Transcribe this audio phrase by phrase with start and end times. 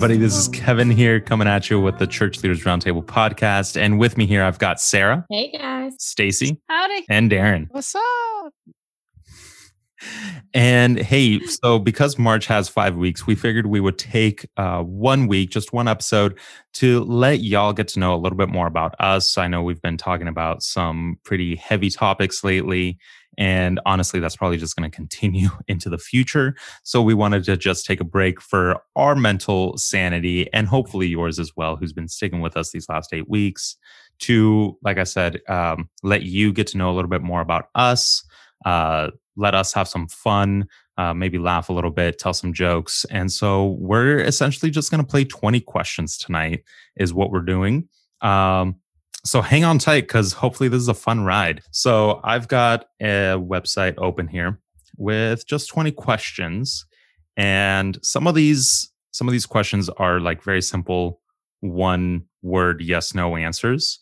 [0.00, 0.18] everybody.
[0.18, 3.78] This is Kevin here coming at you with the Church Leaders Roundtable podcast.
[3.78, 5.26] And with me here, I've got Sarah.
[5.28, 5.92] Hey, guys.
[5.98, 6.58] Stacy.
[6.70, 7.04] Howdy.
[7.10, 7.66] And Darren.
[7.70, 8.54] What's up?
[10.54, 15.26] And hey, so because March has five weeks, we figured we would take uh, one
[15.26, 16.38] week, just one episode,
[16.74, 19.36] to let y'all get to know a little bit more about us.
[19.36, 22.96] I know we've been talking about some pretty heavy topics lately.
[23.40, 26.54] And honestly, that's probably just going to continue into the future.
[26.84, 31.38] So we wanted to just take a break for our mental sanity and hopefully yours
[31.38, 33.76] as well, who's been sticking with us these last eight weeks,
[34.20, 37.70] to, like I said, um, let you get to know a little bit more about
[37.74, 38.22] us,
[38.66, 40.66] uh, let us have some fun.
[40.98, 43.06] Uh, maybe laugh a little bit, tell some jokes.
[43.08, 46.62] And so we're essentially just going to play 20 questions tonight,
[46.96, 47.88] is what we're doing.
[48.20, 48.76] Um,
[49.24, 51.62] so hang on tight because hopefully this is a fun ride.
[51.70, 54.58] So I've got a website open here
[54.96, 56.86] with just 20 questions.
[57.36, 61.20] And some of these, some of these questions are like very simple,
[61.60, 63.98] one word yes, no answers.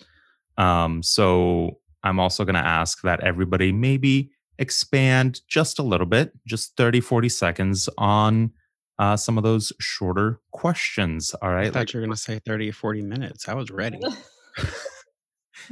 [0.56, 6.32] Um, so I'm also going to ask that everybody maybe expand just a little bit,
[6.46, 8.52] just 30, 40 seconds on
[8.98, 11.34] uh, some of those shorter questions.
[11.42, 11.66] All right.
[11.66, 13.48] I thought like, you were going to say 30 or 40 minutes.
[13.48, 14.00] I was ready.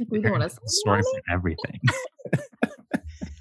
[0.09, 1.79] we don't want to story for everything.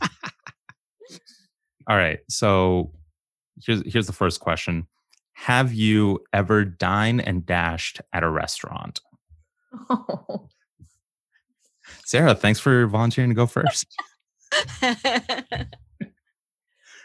[1.88, 2.18] All right.
[2.28, 2.92] So
[3.64, 4.86] here's here's the first question.
[5.34, 9.00] Have you ever dined and dashed at a restaurant?
[9.90, 10.48] Oh.
[12.04, 13.86] Sarah, thanks for volunteering to go first.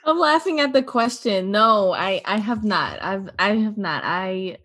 [0.03, 1.51] I'm laughing at the question.
[1.51, 3.01] No, I I have not.
[3.01, 4.03] I've I have not.
[4.03, 4.57] I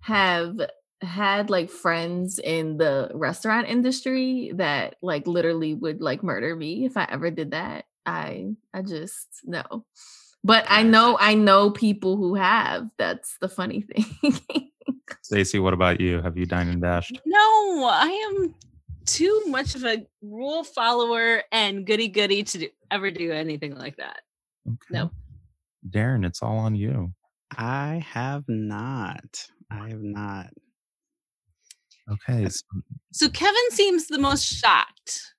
[0.00, 0.60] have
[1.02, 6.96] had like friends in the restaurant industry that like literally would like murder me if
[6.96, 7.84] I ever did that.
[8.04, 9.84] I I just no.
[10.44, 12.88] But I know I know people who have.
[12.98, 13.82] That's the funny
[14.22, 14.40] thing.
[15.22, 16.22] Stacy, what about you?
[16.22, 17.20] Have you dined and dashed?
[17.26, 18.54] No, I am
[19.06, 23.96] too much of a rule follower and goody goody to do, ever do anything like
[23.96, 24.20] that.
[24.66, 24.76] Okay.
[24.90, 25.10] No.
[25.88, 27.12] Darren, it's all on you.
[27.56, 29.46] I have not.
[29.70, 30.48] I have not.
[32.10, 32.48] Okay.
[32.48, 32.64] So,
[33.12, 35.34] so Kevin seems the most shocked.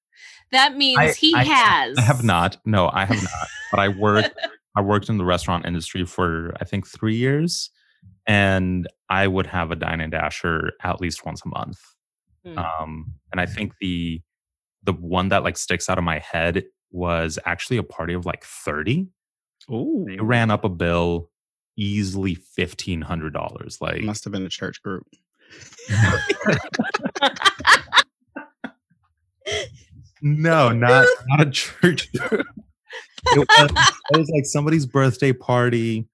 [0.52, 1.98] That means I, he I, has.
[1.98, 2.58] I have not.
[2.66, 3.48] No, I have not.
[3.72, 4.38] but I worked.
[4.76, 7.72] I worked in the restaurant industry for I think three years,
[8.28, 11.80] and I would have a dine and dasher at least once a month.
[12.46, 12.58] Mm.
[12.58, 14.22] Um, and I think the
[14.84, 18.44] the one that like sticks out of my head was actually a party of like
[18.44, 19.08] thirty.
[19.70, 21.32] Oh, they ran up a bill
[21.76, 23.80] easily fifteen hundred dollars.
[23.82, 25.08] Like must have been a church group
[30.22, 32.10] no, not not a church.
[32.14, 32.44] it,
[33.38, 33.72] was,
[34.12, 36.08] it was like somebody's birthday party.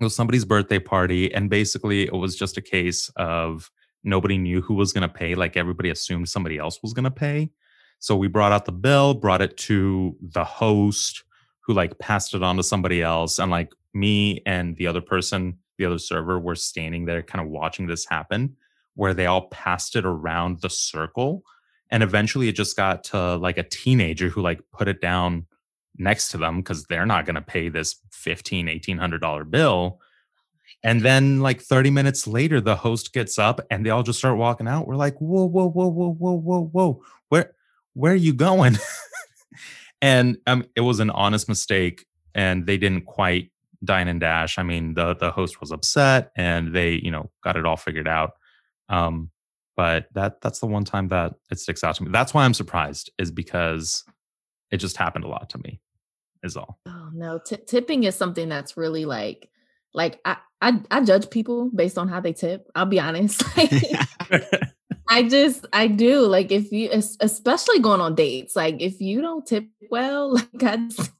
[0.00, 3.70] It was somebody's birthday party, and basically, it was just a case of
[4.04, 5.34] nobody knew who was going to pay.
[5.34, 7.50] Like everybody assumed somebody else was going to pay.
[7.98, 11.24] So we brought out the bill, brought it to the host,
[11.60, 15.58] who like passed it on to somebody else, and like me and the other person,
[15.78, 18.56] the other server, were standing there, kind of watching this happen
[18.94, 21.44] where they all passed it around the circle
[21.90, 25.46] and eventually it just got to like a teenager who like put it down
[25.96, 30.00] next to them because they're not going to pay this 15 1800 dollar bill
[30.82, 34.36] and then like 30 minutes later the host gets up and they all just start
[34.36, 34.86] walking out.
[34.86, 37.02] We're like whoa whoa whoa whoa whoa whoa whoa.
[37.28, 37.52] Where
[37.94, 38.78] where are you going?
[40.00, 43.50] And um, it was an honest mistake and they didn't quite
[43.84, 47.56] dine and dash i mean the the host was upset and they you know got
[47.56, 48.32] it all figured out
[48.88, 49.30] um,
[49.76, 52.10] but that that's the one time that it sticks out to me.
[52.10, 54.04] That's why I'm surprised, is because
[54.70, 55.80] it just happened a lot to me.
[56.42, 56.78] Is all.
[56.86, 59.48] Oh no, T- tipping is something that's really like,
[59.94, 62.68] like I, I I judge people based on how they tip.
[62.74, 63.42] I'll be honest.
[65.10, 69.46] I just I do like if you especially going on dates like if you don't
[69.46, 71.12] tip well like I just,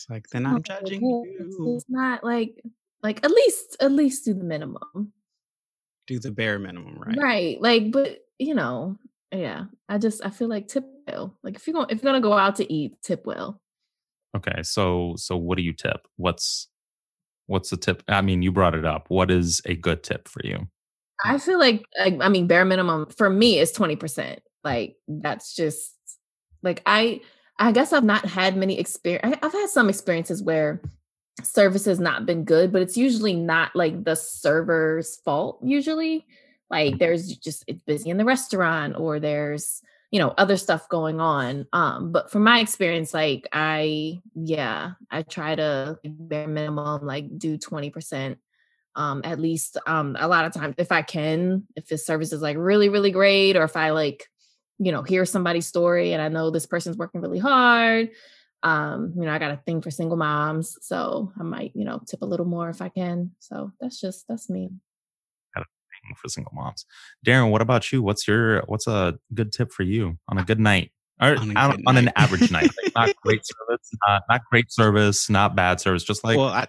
[0.00, 1.74] it's like then I'm judging you.
[1.76, 2.60] It's not like
[3.02, 5.12] like at least at least do the minimum
[6.10, 7.16] do the bare minimum, right?
[7.16, 7.60] Right.
[7.60, 8.96] Like, but you know,
[9.32, 9.66] yeah.
[9.88, 11.36] I just I feel like tip well.
[11.42, 13.60] Like if you're going if you're gonna go out to eat, tip well.
[14.36, 14.62] Okay.
[14.62, 16.08] So so what do you tip?
[16.16, 16.68] What's
[17.46, 18.02] what's the tip?
[18.08, 19.06] I mean, you brought it up.
[19.08, 20.68] What is a good tip for you?
[21.24, 24.38] I feel like I mean bare minimum for me is 20%.
[24.64, 25.94] Like that's just
[26.62, 27.20] like I
[27.60, 30.80] I guess I've not had many experience I've had some experiences where
[31.42, 36.26] service has not been good, but it's usually not like the server's fault, usually.
[36.70, 41.20] Like there's just it's busy in the restaurant or there's you know other stuff going
[41.20, 47.38] on um but from my experience like i yeah i try to bare minimum like
[47.38, 48.36] do 20%
[48.96, 52.42] Um, at least um a lot of times if I can, if the service is
[52.42, 54.26] like really, really great, or if I like,
[54.80, 58.10] you know, hear somebody's story and I know this person's working really hard.
[58.62, 62.00] Um, you know, I got a thing for single moms, so I might, you know,
[62.06, 63.32] tip a little more if I can.
[63.38, 64.70] So that's just that's me.
[65.54, 66.86] Got a thing For single moms,
[67.24, 68.02] Darren, what about you?
[68.02, 70.92] What's your what's a good tip for you on a good night?
[71.22, 75.28] Or On on, on an average night, like not great service, not, not great service,
[75.28, 76.66] not bad service, just like well, I,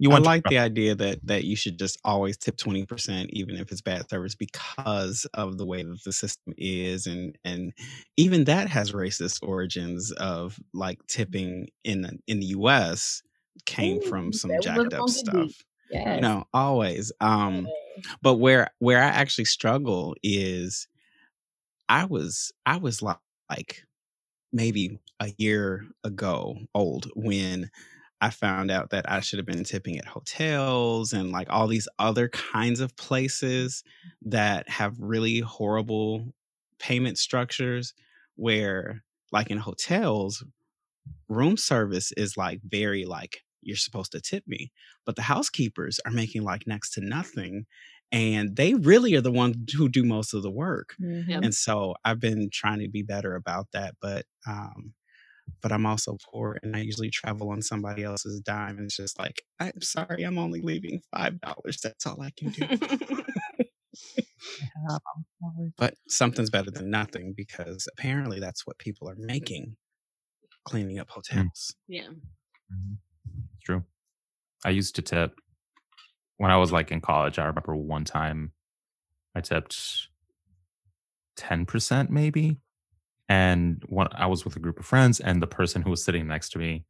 [0.00, 0.24] you I want.
[0.24, 3.82] like the idea that that you should just always tip twenty percent, even if it's
[3.82, 7.74] bad service, because of the way that the system is, and and
[8.16, 13.22] even that has racist origins of like tipping in the, in the U.S.
[13.66, 15.52] came Ooh, from some jacked up stuff.
[15.90, 16.16] Yes.
[16.16, 17.12] You know, always.
[17.20, 17.68] Um,
[18.22, 20.88] but where where I actually struggle is,
[21.90, 23.18] I was I was like
[23.50, 23.84] like
[24.50, 27.70] maybe a year ago old when
[28.20, 31.88] I found out that I should have been tipping at hotels and like all these
[31.98, 33.82] other kinds of places
[34.22, 36.34] that have really horrible
[36.78, 37.94] payment structures
[38.36, 39.02] where
[39.32, 40.44] like in hotels
[41.28, 44.72] room service is like very like you're supposed to tip me
[45.04, 47.66] but the housekeepers are making like next to nothing
[48.12, 51.42] and they really are the ones who do most of the work Mhm.
[51.42, 54.94] And so i've been trying to be better about that but um
[55.62, 59.18] but i'm also poor and i usually travel on somebody else's dime and it's just
[59.18, 62.66] like i'm sorry i'm only leaving five dollars that's all i can do
[65.76, 69.76] but something's better than nothing because apparently that's what people are making
[70.64, 72.08] cleaning up hotels yeah.
[72.72, 72.96] Mhm.
[73.54, 73.84] It's true.
[74.64, 75.34] I used to tip
[76.36, 77.38] when I was like in college.
[77.38, 78.52] I remember one time
[79.34, 80.08] I tipped
[81.36, 82.58] 10% maybe.
[83.30, 86.26] And when I was with a group of friends, and the person who was sitting
[86.26, 86.84] next to me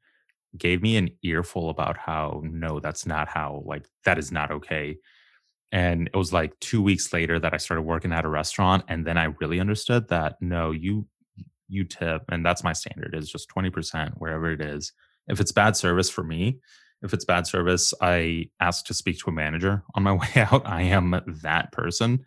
[0.57, 4.97] gave me an earful about how, no, that's not how, like, that is not okay.
[5.71, 8.85] And it was like two weeks later that I started working at a restaurant.
[8.89, 11.07] And then I really understood that, no, you,
[11.69, 14.93] you tip, and that's my standard is just 20% wherever it is.
[15.29, 16.59] If it's bad service for me,
[17.03, 20.67] if it's bad service, I ask to speak to a manager on my way out.
[20.67, 22.25] I am that person.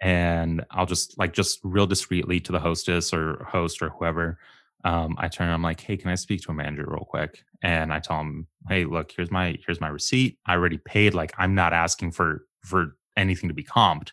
[0.00, 4.38] And I'll just like just real discreetly to the hostess or host or whoever.
[4.84, 7.42] Um, I turn I'm like, hey, can I speak to a manager real quick?
[7.62, 10.38] And I tell them, hey, look, here's my here's my receipt.
[10.46, 11.14] I already paid.
[11.14, 14.12] Like I'm not asking for for anything to be comped.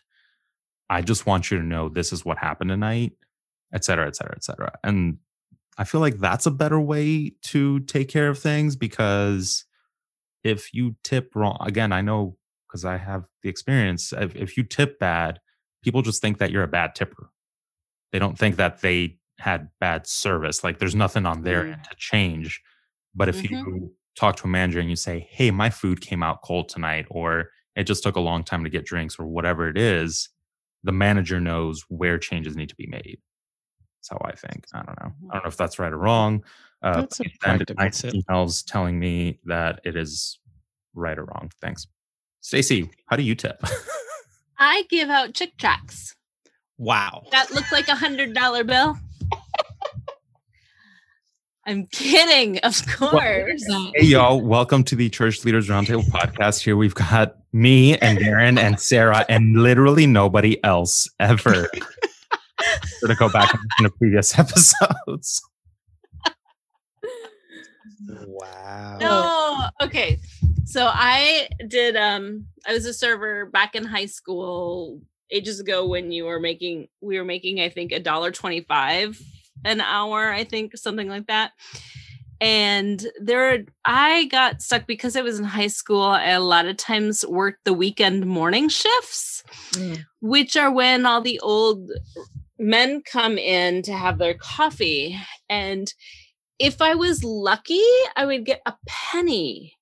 [0.90, 3.12] I just want you to know this is what happened tonight,
[3.72, 4.72] et cetera, et cetera, et cetera.
[4.82, 5.18] And
[5.78, 9.64] I feel like that's a better way to take care of things because
[10.42, 12.36] if you tip wrong, again, I know
[12.66, 14.12] because I have the experience.
[14.12, 15.40] If, if you tip bad,
[15.86, 17.30] people just think that you're a bad tipper.
[18.10, 20.64] They don't think that they had bad service.
[20.64, 21.72] Like there's nothing on their Mm.
[21.74, 22.60] end to change.
[23.14, 23.50] But if Mhm.
[23.50, 27.06] you talk to a manager and you say, hey, my food came out cold tonight,
[27.08, 30.28] or it just took a long time to get drinks, or whatever it is,
[30.82, 33.20] the manager knows where changes need to be made.
[33.98, 34.66] That's how I think.
[34.72, 35.12] I don't know.
[35.30, 36.42] I don't know if that's right or wrong.
[36.82, 38.12] Uh, That's a practical tip.
[38.12, 40.40] emails telling me that it is
[40.94, 41.52] right or wrong.
[41.60, 41.86] Thanks.
[42.40, 43.62] Stacy, how do you tip?
[44.58, 46.14] I give out Chick tracts
[46.78, 48.96] wow that look like a hundred dollar bill.
[51.68, 53.66] I'm kidding, of course.
[53.96, 54.40] hey, y'all.
[54.40, 56.62] Welcome to the Church Leaders Roundtable podcast.
[56.62, 61.68] Here we've got me and Darren and Sarah and literally nobody else ever.
[63.06, 65.42] to go back and listen to previous episodes.
[68.08, 69.86] Wow No.
[69.86, 70.18] Okay.
[70.64, 76.12] So I did um I was a server back in high school ages ago when
[76.12, 79.20] you were making we were making I think a dollar 25
[79.64, 81.52] an hour, I think something like that.
[82.40, 86.02] And there I got stuck because I was in high school.
[86.02, 90.04] I a lot of times worked the weekend morning shifts Mm.
[90.20, 91.90] which are when all the old
[92.58, 95.18] men come in to have their coffee.
[95.48, 95.92] And
[96.58, 97.82] if I was lucky,
[98.16, 99.74] I would get a penny.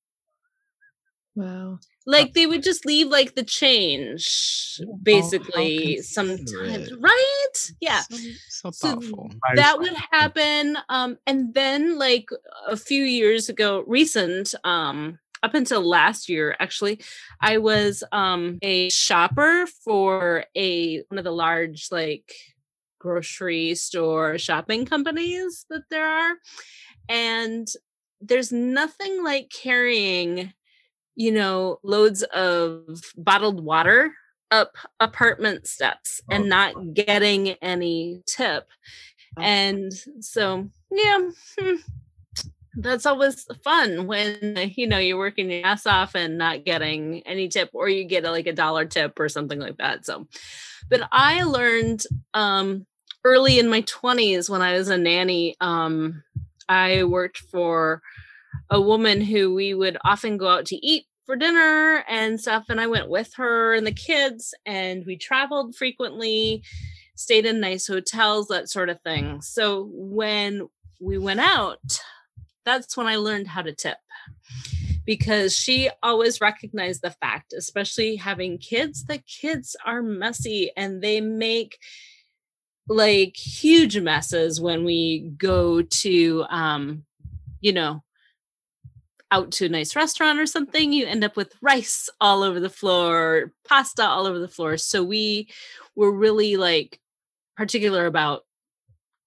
[1.36, 1.78] Wow.
[2.06, 7.72] Like they would just leave like the change, Oh, basically, sometimes, right?
[7.80, 8.00] Yeah.
[8.00, 8.16] so,
[8.48, 12.28] so So thoughtful that would happen um and then like
[12.68, 17.00] a few years ago recent um up until last year actually
[17.40, 22.34] i was um a shopper for a one of the large like
[23.04, 26.32] grocery store shopping companies that there are
[27.11, 27.68] and
[28.23, 30.54] there's nothing like carrying
[31.14, 32.80] you know loads of
[33.14, 34.14] bottled water
[34.50, 38.68] up apartment steps Oh, and not getting any tip.
[39.37, 41.75] And so yeah hmm,
[42.76, 47.49] that's always fun when you know you're working your ass off and not getting any
[47.49, 50.26] tip or you get a, like a dollar tip or something like that so.
[50.88, 52.87] But i learned um
[53.24, 56.22] early in my 20s when i was a nanny um
[56.68, 58.02] i worked for
[58.70, 62.80] a woman who we would often go out to eat for dinner and stuff and
[62.80, 66.62] i went with her and the kids and we traveled frequently
[67.16, 69.40] stayed in nice hotels that sort of thing.
[69.40, 70.68] So when
[71.00, 72.00] we went out
[72.64, 73.98] that's when I learned how to tip
[75.04, 81.20] because she always recognized the fact, especially having kids, that kids are messy and they
[81.20, 81.78] make
[82.88, 87.04] like huge messes when we go to um
[87.60, 88.02] you know
[89.30, 92.68] out to a nice restaurant or something you end up with rice all over the
[92.68, 95.48] floor pasta all over the floor so we
[95.96, 97.00] were really like
[97.56, 98.44] particular about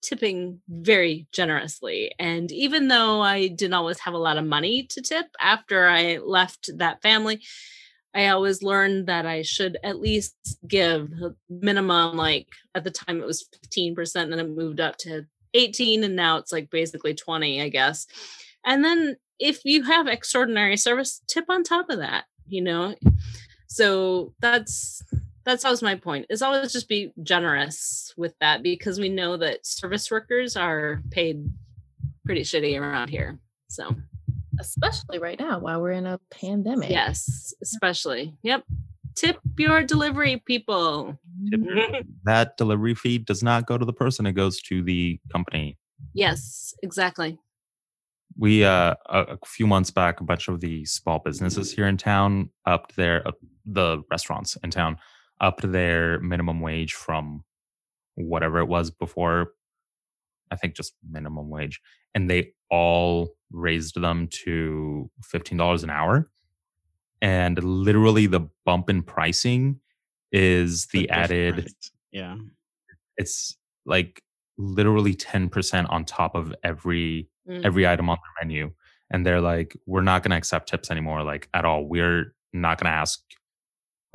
[0.01, 2.13] tipping very generously.
[2.19, 6.17] And even though I didn't always have a lot of money to tip after I
[6.17, 7.41] left that family,
[8.17, 10.35] I always learned that I should at least
[10.67, 11.13] give
[11.49, 16.03] minimum, like at the time it was 15%, and then it moved up to 18,
[16.03, 18.07] and now it's like basically 20, I guess.
[18.65, 22.95] And then if you have extraordinary service, tip on top of that, you know?
[23.67, 25.03] So that's
[25.45, 29.65] that's always my point is always just be generous with that because we know that
[29.65, 31.47] service workers are paid
[32.25, 33.95] pretty shitty around here so
[34.59, 36.89] especially right now while we're in a pandemic.
[36.89, 38.35] Yes especially.
[38.43, 38.63] Yep.
[39.15, 41.17] Tip your delivery people.
[42.25, 45.77] That delivery fee does not go to the person it goes to the company.
[46.13, 47.39] Yes exactly.
[48.37, 51.97] We uh a, a few months back a bunch of the small businesses here in
[51.97, 53.31] town upped their uh,
[53.65, 54.97] the restaurants in town
[55.39, 57.43] up their minimum wage from
[58.15, 59.51] whatever it was before
[60.51, 61.81] i think just minimum wage
[62.17, 66.29] and they all raised them to $15 an hour.
[67.21, 69.79] And literally the bump in pricing
[70.31, 71.67] is the, the added
[72.11, 72.37] yeah.
[73.17, 74.21] It's like
[74.57, 77.63] literally 10% on top of every mm.
[77.63, 78.71] every item on the menu.
[79.09, 81.85] And they're like we're not going to accept tips anymore like at all.
[81.85, 83.21] We're not going to ask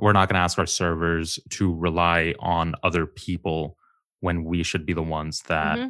[0.01, 3.77] we're not going to ask our servers to rely on other people
[4.21, 5.89] when we should be the ones that mm-hmm.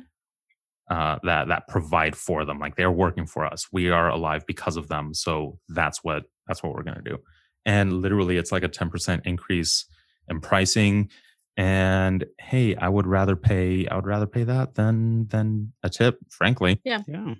[0.88, 2.58] Uh, that that provide for them.
[2.58, 3.68] Like they're working for us.
[3.72, 5.14] We are alive because of them.
[5.14, 7.18] So that's what that's what we're going to do.
[7.64, 9.84] And literally, it's like a ten percent increase
[10.28, 11.10] in pricing.
[11.56, 13.86] And hey, I would rather pay.
[13.86, 16.18] I would rather pay that than than a tip.
[16.30, 16.80] Frankly.
[16.84, 17.00] Yeah.
[17.06, 17.34] Yeah.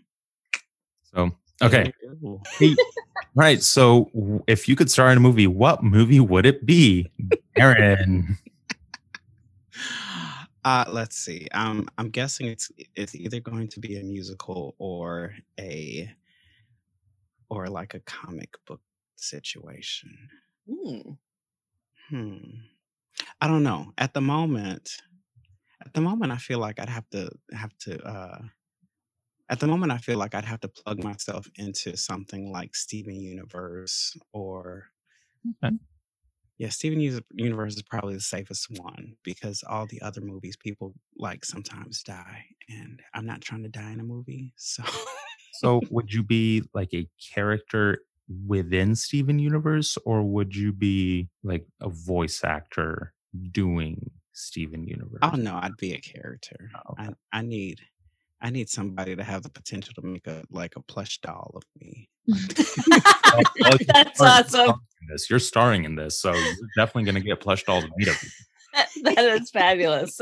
[1.02, 1.30] So
[1.62, 1.92] Okay.
[3.34, 3.62] right.
[3.62, 7.10] So if you could star in a movie, what movie would it be?
[7.56, 8.36] Aaron.
[10.64, 11.48] Uh, let's see.
[11.52, 16.14] Um, I'm guessing it's it's either going to be a musical or a
[17.50, 18.80] or like a comic book
[19.16, 20.30] situation.
[20.68, 21.18] Mm.
[22.08, 22.38] Hmm.
[23.40, 23.92] I don't know.
[23.98, 25.02] At the moment,
[25.84, 28.42] at the moment, I feel like I'd have to have to uh,
[29.48, 33.14] at the moment, I feel like I'd have to plug myself into something like Steven
[33.16, 34.86] Universe or
[35.46, 35.72] Okay.
[36.62, 37.00] Yeah, Steven
[37.34, 42.44] Universe is probably the safest one because all the other movies people like sometimes die,
[42.68, 44.54] and I'm not trying to die in a movie.
[44.56, 44.84] So
[45.54, 48.04] So would you be like a character
[48.46, 53.12] within Steven Universe, or would you be like a voice actor
[53.50, 55.20] doing Steven oh, Universe?
[55.20, 56.70] oh no, I'd be a character.
[56.76, 57.12] Oh, okay.
[57.32, 57.80] I I need
[58.42, 61.62] I need somebody to have the potential to make a like a plush doll of
[61.80, 62.08] me.
[63.34, 64.74] Well, well, you're That's awesome.
[65.08, 68.22] This you're starring in this, so you're definitely going to get plush dolls made of
[68.22, 68.28] you.
[69.04, 70.20] that is fabulous.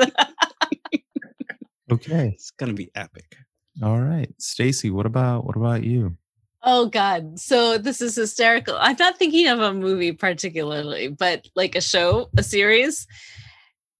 [1.90, 2.30] Okay.
[2.34, 3.36] It's gonna be epic.
[3.82, 4.90] All right, Stacy.
[4.90, 6.16] What about what about you?
[6.62, 7.38] Oh God.
[7.38, 8.76] So this is hysterical.
[8.78, 13.06] I'm not thinking of a movie particularly, but like a show, a series.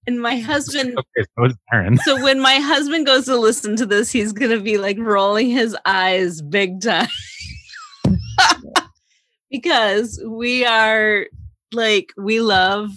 [0.07, 1.97] And my husband, Okay, so it's Aaron.
[1.99, 5.75] so when my husband goes to listen to this, he's gonna be like rolling his
[5.85, 7.07] eyes big time.
[9.51, 11.27] because we are
[11.71, 12.89] like we love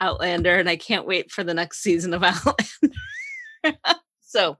[0.00, 2.22] Outlander and I can't wait for the next season of
[3.64, 3.78] Outlander.
[4.20, 4.56] so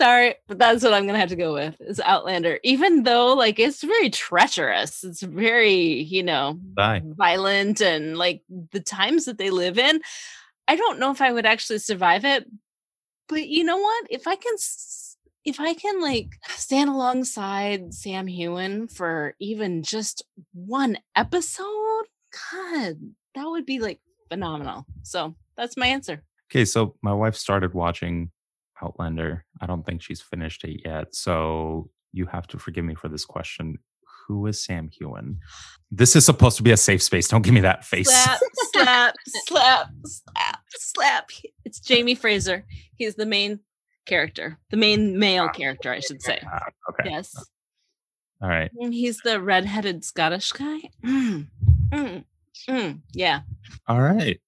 [0.00, 2.58] sorry, but that's what I'm gonna have to go with is Outlander.
[2.62, 7.02] Even though like it's very treacherous, it's very, you know, Bye.
[7.04, 10.00] violent and like the times that they live in.
[10.66, 12.46] I don't know if I would actually survive it,
[13.28, 14.06] but you know what?
[14.10, 14.54] If I can,
[15.44, 22.04] if I can like stand alongside Sam Heughan for even just one episode,
[22.52, 22.96] God,
[23.34, 24.84] that would be like phenomenal.
[25.02, 26.22] So that's my answer.
[26.50, 28.30] Okay, so my wife started watching
[28.82, 29.44] Outlander.
[29.60, 31.14] I don't think she's finished it yet.
[31.14, 33.78] So you have to forgive me for this question.
[34.26, 35.38] Who is Sam Heughan?
[35.90, 37.28] This is supposed to be a safe space.
[37.28, 38.08] Don't give me that face.
[38.08, 38.38] Slap,
[38.72, 41.30] slap, slap, slap, slap.
[41.64, 42.64] It's Jamie Fraser.
[42.96, 43.60] He's the main
[44.04, 46.40] character, the main male character, I should say.
[46.44, 47.10] Ah, okay.
[47.10, 47.34] Yes.
[48.42, 48.70] All right.
[48.78, 50.78] And He's the redheaded Scottish guy.
[51.04, 51.46] Mm,
[51.90, 52.24] mm,
[52.68, 53.00] mm.
[53.12, 53.40] Yeah.
[53.86, 54.40] All right.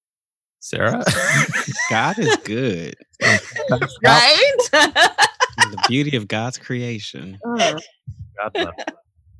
[0.61, 1.03] Sarah?
[1.89, 2.95] God is good.
[4.03, 4.57] Right?
[4.71, 7.37] the beauty of God's creation.
[7.59, 7.79] Uh,
[8.53, 8.73] God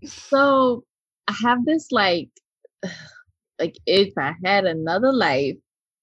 [0.03, 0.83] so
[1.27, 2.29] I have this like,
[3.59, 5.55] like if I had another life,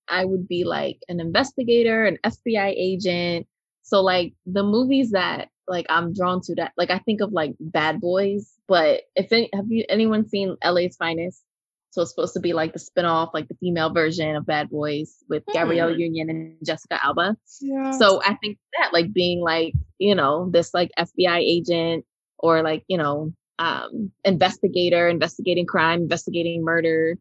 [0.08, 3.46] I would be like an investigator, an FBI agent.
[3.82, 7.54] So like the movies that like I'm drawn to that like I think of like
[7.60, 11.42] Bad Boys, but if any have you anyone seen LA's Finest?
[11.90, 15.16] So it's supposed to be like the spin-off, like the female version of Bad Boys
[15.28, 16.00] with Gabrielle Hmm.
[16.00, 17.37] Union and Jessica Alba.
[17.61, 17.92] Yeah.
[17.92, 22.04] So I think that like being like, you know, this like FBI agent
[22.38, 27.16] or like, you know, um investigator, investigating crime, investigating murder,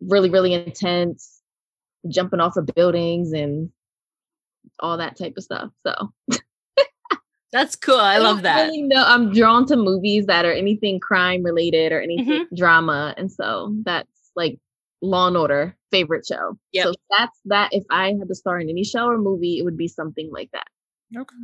[0.00, 1.42] really, really intense,
[2.08, 3.70] jumping off of buildings and
[4.78, 5.70] all that type of stuff.
[5.86, 6.12] So
[7.52, 7.96] That's cool.
[7.98, 8.66] I love that.
[8.66, 12.54] Really know, I'm drawn to movies that are anything crime related or anything Mm-hmm.
[12.54, 13.12] drama.
[13.16, 14.58] And so that's like
[15.02, 16.56] Law and Order, favorite show.
[16.72, 16.84] Yep.
[16.86, 17.70] So that's that.
[17.72, 20.50] If I had to star in any show or movie, it would be something like
[20.52, 20.68] that.
[21.16, 21.34] Okay.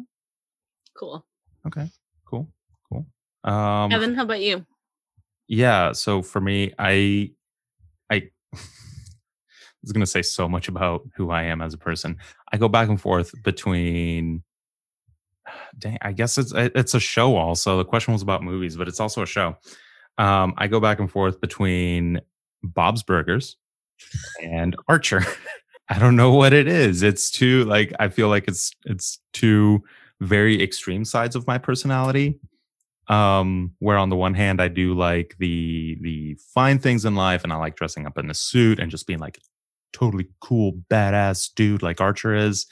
[0.97, 1.25] Cool.
[1.67, 1.89] Okay.
[2.25, 2.49] Cool.
[2.89, 3.07] Cool.
[3.43, 4.65] Um Evan, how about you?
[5.49, 7.31] yeah, so for me, I
[8.11, 8.31] I
[9.83, 12.17] was gonna say so much about who I am as a person.
[12.53, 14.43] I go back and forth between
[15.79, 17.79] dang, I guess it's it's a show also.
[17.79, 19.57] The question was about movies, but it's also a show.
[20.19, 22.21] Um, I go back and forth between
[22.63, 23.57] Bob's Burgers
[24.43, 25.23] and Archer.
[25.89, 27.03] I don't know what it is.
[27.03, 29.85] It's too like I feel like it's it's two
[30.21, 32.41] very extreme sides of my personality.
[33.09, 37.45] Um, where on the one hand I do like the the fine things in life
[37.45, 39.39] and I like dressing up in a suit and just being like
[39.93, 42.67] totally cool, badass dude like Archer is.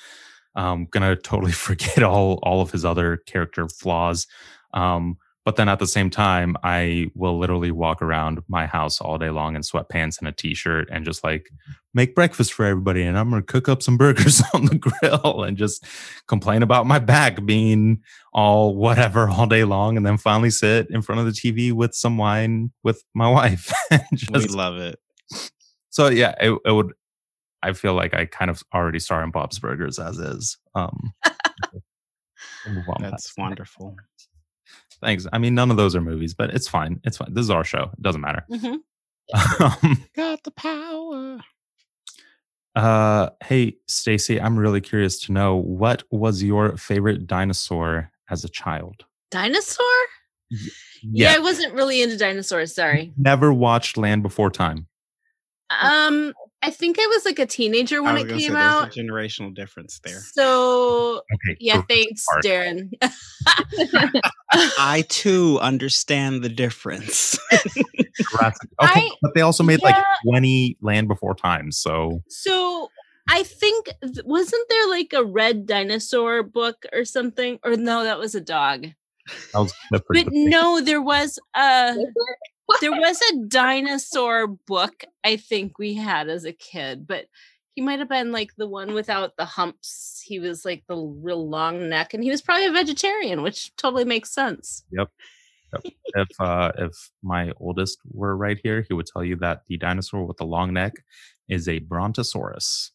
[0.57, 4.27] Um, gonna totally forget all all of his other character flaws.
[4.73, 9.19] Um, but then at the same time, I will literally walk around my house all
[9.19, 11.51] day long in sweatpants and a t-shirt and just like
[11.93, 13.03] make breakfast for everybody.
[13.03, 15.85] And I'm gonna cook up some burgers on the grill and just
[16.29, 18.01] complain about my back being
[18.33, 21.95] all whatever all day long, and then finally sit in front of the TV with
[21.95, 23.71] some wine with my wife.
[23.91, 24.99] and We just, love it.
[25.91, 26.93] so yeah, it, it would.
[27.65, 30.57] I feel like I kind of already star in Bob's Burgers as is.
[30.75, 31.13] Um,
[32.67, 33.97] we'll move on That's wonderful.
[35.01, 35.27] Thanks.
[35.33, 37.01] I mean, none of those are movies, but it's fine.
[37.05, 37.35] It's fine.
[37.35, 37.91] This is our show.
[37.93, 38.45] It doesn't matter.
[38.51, 38.79] Mhm.
[39.61, 41.39] Um, Got the power.
[42.77, 48.49] uh, hey, Stacy, I'm really curious to know what was your favorite dinosaur as a
[48.51, 49.05] child?
[49.31, 49.85] Dinosaur?
[51.03, 51.33] Yeah.
[51.35, 52.75] I wasn't really into dinosaurs.
[52.75, 53.13] Sorry.
[53.17, 54.87] Never watched Land Before Time.
[55.71, 58.81] Um, I think I was like a teenager I when was it came say, out.
[58.95, 60.19] There's a generational difference there.
[60.19, 61.57] So Okay.
[61.61, 61.85] yeah, cool.
[61.91, 62.45] thanks, Art.
[62.45, 62.91] Darren.
[64.79, 67.39] I too understand the difference.
[67.53, 69.97] Okay, I- but they also made like
[70.27, 71.71] 20 Land Before Time.
[71.71, 72.89] So So
[73.29, 73.87] I think
[74.25, 77.59] wasn't there like a red dinosaur book or something?
[77.65, 78.87] Or no, that was a dog.
[79.53, 82.39] that was But no, there was a Is it?
[82.81, 87.27] There was a dinosaur book I think we had as a kid, but
[87.75, 90.23] he might have been like the one without the humps.
[90.25, 94.05] He was like the real long neck, and he was probably a vegetarian, which totally
[94.05, 94.85] makes sense.
[94.93, 95.09] Yep.
[95.83, 100.25] If uh, if my oldest were right here, he would tell you that the dinosaur
[100.25, 100.93] with the long neck
[101.49, 102.93] is a Brontosaurus.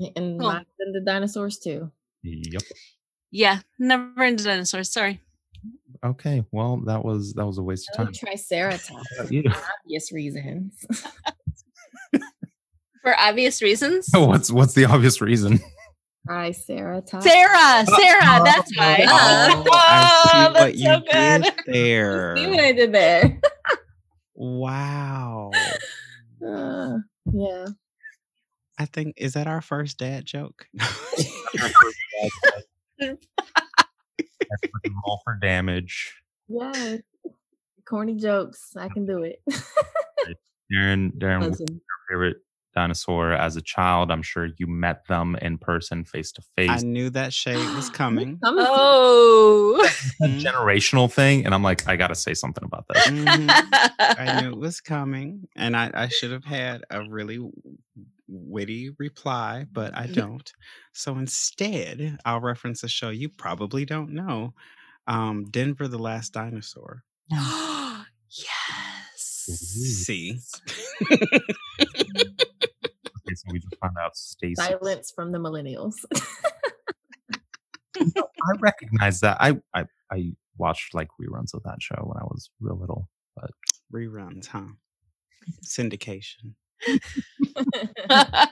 [0.00, 0.48] and Cool.
[0.50, 1.92] mine's in the dinosaurs too.
[2.24, 2.62] Yep.
[3.30, 4.92] Yeah, never into dinosaurs.
[4.92, 5.20] Sorry.
[6.04, 6.44] Okay.
[6.50, 8.12] Well, that was that was a waste of Oh, time.
[8.12, 9.44] Triceratops, How about you?
[9.84, 10.84] obvious reasons.
[13.02, 14.08] For obvious reasons.
[14.14, 15.60] what's what's the obvious reason?
[16.26, 17.24] Triceratops.
[17.24, 18.42] Sarah, Sarah, Sarah!
[18.44, 19.04] that's why.
[19.08, 21.42] Oh, I see what that's you so good.
[21.42, 22.36] did there.
[22.36, 23.40] See what I did there?
[24.34, 25.50] Wow.
[26.44, 26.98] Uh,
[27.32, 27.66] yeah.
[28.78, 30.66] I think is that our first dad joke?
[35.06, 36.14] Roll for damage.
[36.48, 36.96] Yeah.
[37.84, 38.76] Corny jokes.
[38.76, 39.42] I can do it.
[40.72, 42.36] Darren, Darren, what's your favorite
[42.74, 44.10] dinosaur as a child?
[44.10, 46.70] I'm sure you met them in person, face to face.
[46.70, 48.38] I knew that shade was coming.
[48.42, 49.78] Oh.
[50.20, 50.40] A Mhm.
[50.42, 53.06] generational thing, and I'm like, I gotta say something about this.
[53.06, 53.46] Mhm.
[54.00, 57.38] I knew it was coming, and I, I should have had a really
[58.28, 60.50] witty reply, but I don't.
[60.92, 64.54] So instead, I'll reference a show you probably don't know
[65.06, 67.02] um, Denver the Last Dinosaur.
[67.30, 68.06] yes.
[69.56, 70.38] See?
[73.24, 74.56] Okay, so we just found out Stacy.
[74.56, 75.94] Silence from the millennials.
[77.96, 79.36] I recognize that.
[79.40, 83.08] I, I I watched like reruns of that show when I was real little.
[83.36, 83.50] But
[83.94, 84.64] reruns, huh?
[85.64, 86.54] Syndication.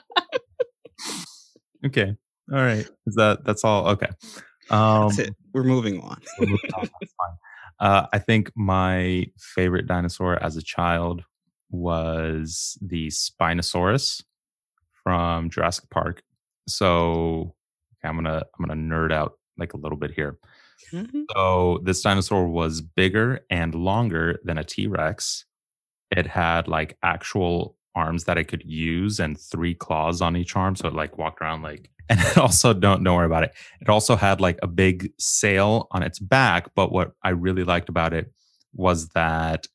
[1.86, 2.14] Okay.
[2.52, 2.86] All right.
[3.06, 3.88] Is that that's all?
[3.88, 4.08] Okay.
[4.68, 5.34] Um, That's it.
[5.54, 6.20] We're moving on.
[6.38, 7.36] we'll move on, that's fine.
[7.80, 11.24] Uh, I think my favorite dinosaur as a child
[11.70, 14.22] was the Spinosaurus
[15.04, 16.22] from Jurassic Park.
[16.68, 17.54] So
[18.00, 20.38] okay, I'm gonna I'm gonna nerd out like a little bit here.
[20.92, 21.24] Mhm.
[21.34, 25.44] So this dinosaur was bigger and longer than a T Rex.
[26.10, 30.76] It had like actual arms that I could use and three claws on each arm.
[30.76, 33.54] So it like walked around like, and it also don't don't worry about it.
[33.80, 36.74] It also had like a big sail on its back.
[36.74, 38.32] But what I really liked about it
[38.72, 39.66] was that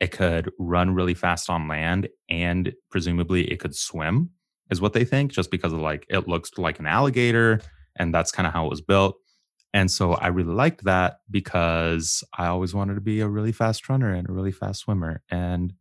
[0.00, 4.30] it could run really fast on land and presumably it could swim,
[4.70, 7.60] is what they think, just because of like it looks like an alligator
[7.96, 9.16] and that's kind of how it was built.
[9.74, 13.88] And so I really liked that because I always wanted to be a really fast
[13.88, 15.22] runner and a really fast swimmer.
[15.30, 15.74] And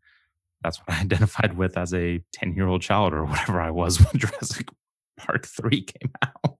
[0.64, 3.98] that's what I identified with as a 10 year old child or whatever I was
[4.06, 4.70] when Jurassic
[5.18, 6.58] Park 3 came out.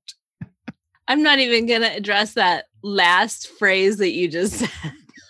[1.08, 4.70] I'm not even going to address that last phrase that you just said.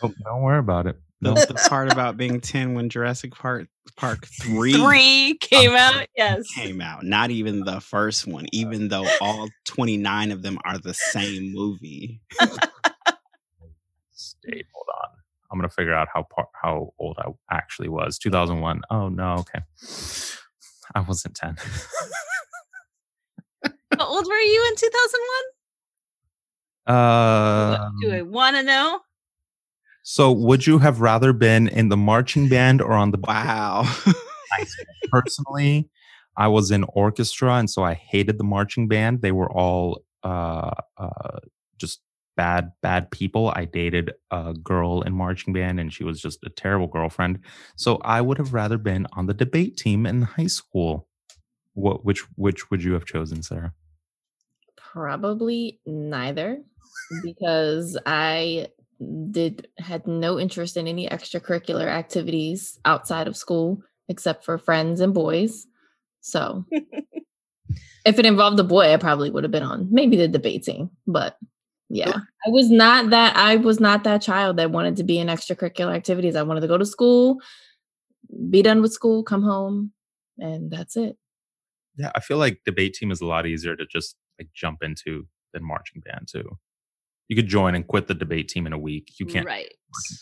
[0.01, 0.99] Oh, don't worry about it.
[1.21, 1.41] The, No.
[1.45, 6.06] the part about being 10 when Jurassic Park Park 3 Three came out.
[6.15, 6.43] Yes.
[6.56, 7.03] came out.
[7.03, 12.21] Not even the first one, even though all 29 of them are the same movie.
[14.13, 15.10] Stay, hold on.
[15.51, 18.17] I'm gonna figure out how par- how old I actually was.
[18.17, 18.81] 2001.
[18.89, 19.60] Oh no, okay.
[20.95, 21.57] I wasn't 10.
[23.97, 26.95] How old were you in 2001?
[26.95, 28.99] uh, Do I want to know?
[30.10, 33.83] so would you have rather been in the marching band or on the Wow.
[35.12, 35.89] personally
[36.38, 40.71] i was in orchestra and so i hated the marching band they were all uh
[40.97, 41.39] uh
[41.77, 41.99] just
[42.38, 46.50] bad bad people i dated a girl in marching band and she was just a
[46.50, 47.39] terrible girlfriend
[47.76, 51.08] so i would have rather been on the debate team in high school
[51.73, 53.73] what which which would you have chosen sarah
[54.97, 56.63] Probably neither,
[57.21, 58.69] because I
[59.30, 65.13] did had no interest in any extracurricular activities outside of school except for friends and
[65.13, 65.67] boys.
[66.21, 66.65] So
[68.06, 70.89] if it involved a boy, I probably would have been on maybe the debate team.
[71.06, 71.38] But
[71.89, 72.13] yeah,
[72.45, 75.95] I was not that I was not that child that wanted to be in extracurricular
[75.95, 76.36] activities.
[76.36, 77.39] I wanted to go to school,
[78.50, 79.91] be done with school, come home,
[80.39, 81.17] and that's it.
[81.97, 85.26] yeah i feel like debate team is a lot easier to just like jump into
[85.54, 86.58] than marching band too
[87.28, 89.73] you could join and quit the debate team in a week you can't Right.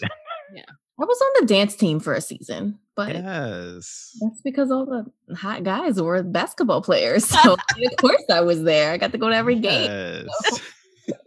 [0.53, 0.63] Yeah.
[1.01, 4.11] I was on the dance team for a season, but yes.
[4.21, 7.25] that's because all the hot guys were basketball players.
[7.43, 8.91] So of course I was there.
[8.91, 9.89] I got to go to every game.
[9.89, 10.61] Yes.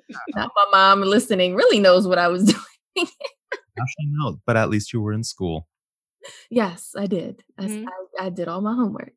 [0.35, 3.09] Now my mom listening really knows what I was doing.
[3.79, 5.69] Actually, no, but at least you were in school.
[6.51, 7.43] yes, I did.
[7.59, 7.87] I, s- Mhm.
[7.87, 9.13] I- I did all my homework.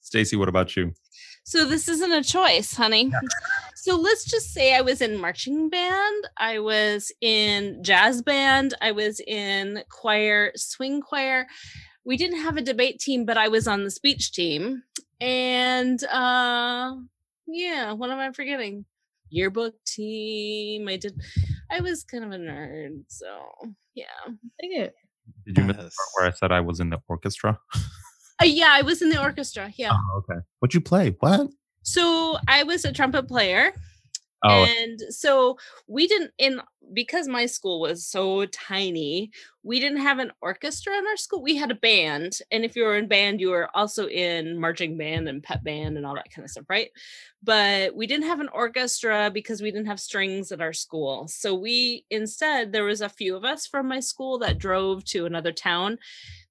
[0.00, 0.92] Stacy, what about you?
[1.44, 3.10] So this isn't a choice, honey.
[3.76, 8.92] So let's just say I was in marching band, I was in jazz band, I
[8.92, 11.46] was in choir, swing choir.
[12.04, 14.82] We didn't have a debate team, but I was on the speech team.
[15.18, 16.94] And uh
[17.46, 18.84] yeah, what am I forgetting?
[19.30, 20.88] Yearbook team.
[20.88, 21.20] I did
[21.70, 23.26] I was kind of a nerd, so
[23.94, 24.04] yeah.
[24.60, 24.94] Dig it.
[25.46, 25.94] Did you miss the Yes.
[25.96, 27.58] part where I said I was in the orchestra?
[28.42, 29.70] Uh, yeah, I was in the orchestra.
[29.76, 29.90] Yeah.
[29.92, 30.40] Oh, okay.
[30.58, 31.14] What'd you play?
[31.20, 31.48] What?
[31.82, 33.72] So I was a trumpet player.
[34.42, 36.60] Oh, and so we didn't in
[36.92, 39.30] because my school was so tiny
[39.62, 42.82] we didn't have an orchestra in our school we had a band and if you
[42.84, 46.30] were in band you were also in marching band and pep band and all that
[46.34, 46.90] kind of stuff right?
[47.42, 51.28] But we didn't have an orchestra because we didn't have strings at our school.
[51.28, 55.26] So we instead there was a few of us from my school that drove to
[55.26, 55.98] another town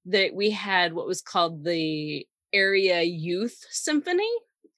[0.06, 4.30] that we had what was called the area youth symphony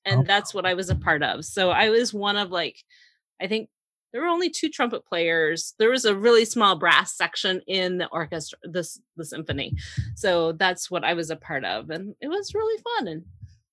[0.07, 0.11] Oh.
[0.11, 0.25] and Oh.
[0.27, 1.45] that's what I was a part of.
[1.45, 2.77] So I was one of like,
[3.41, 3.69] I think
[4.13, 5.75] there were only two trumpet players.
[5.79, 9.75] There was a really small brass section in the orchestra, this the symphony.
[10.17, 13.09] So that's what I was a part of, and it was really fun.
[13.09, 13.25] And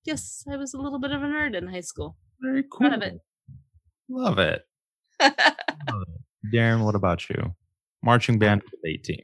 [0.04, 2.16] yes, I was a little bit of a nerd in high school.
[2.40, 2.88] very cool.
[2.88, 3.20] Proud of it.
[4.08, 4.64] Love it.
[5.20, 6.54] Love it.
[6.54, 7.54] Darren, what about you?
[8.02, 9.20] Marching band um debate team.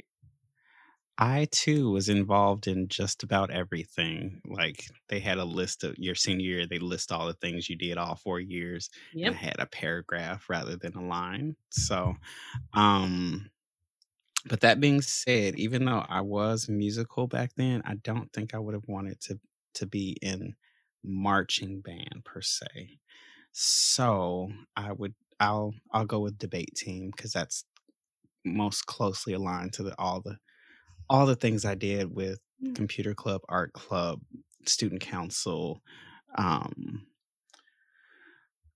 [1.19, 4.41] I too was involved in just about everything.
[4.47, 7.77] Like they had a list of your senior year, they list all the things you
[7.77, 8.91] did all four years.
[9.13, 9.35] Yep.
[9.35, 11.57] And I had a paragraph rather than a line.
[11.71, 12.15] So,
[12.75, 13.51] um,
[14.47, 18.59] but that being said, even though I was musical back then, I don't think I
[18.59, 19.41] would have wanted to
[19.75, 20.55] to be in
[21.05, 23.01] marching band per se.
[23.53, 27.65] So I would I'll I'll go with debate team because that's
[28.45, 30.39] most closely aligned to the all the
[31.09, 32.75] all the things I did with Mm.
[32.75, 34.23] computer club, art club,
[34.65, 35.83] student council.
[36.39, 37.07] Um,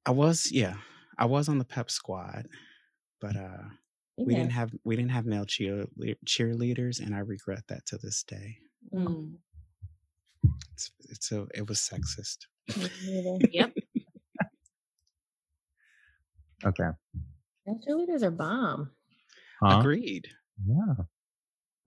[0.04, 0.76] I was yeah,
[1.16, 2.46] I was on the pep squad,
[3.22, 3.64] but uh,
[4.18, 4.40] we Yeah.
[4.40, 5.86] didn't have we didn't have male cheer,
[6.26, 8.58] cheerleaders, and I regret that to this day.
[8.92, 9.36] Mm.
[10.74, 12.46] It's, it's a it was sexist.
[13.50, 13.72] Yep.
[16.66, 16.90] Okay.
[17.66, 18.90] Yeah, cheerleaders are bomb.
[19.62, 19.78] Huh?
[19.78, 20.28] Agreed.
[20.66, 20.94] Yeah.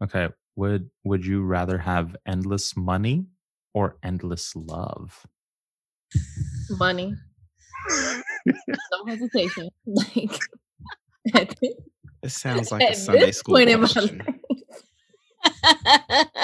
[0.02, 0.30] Okay.
[0.56, 3.26] Would would you rather have endless money
[3.74, 5.26] or endless love?
[6.70, 7.16] Money.
[7.90, 9.70] no hesitation.
[9.88, 10.40] Like
[11.36, 11.76] at thi-
[12.22, 14.18] It sounds like at a Sunday this school point in my question.
[14.20, 14.38] life.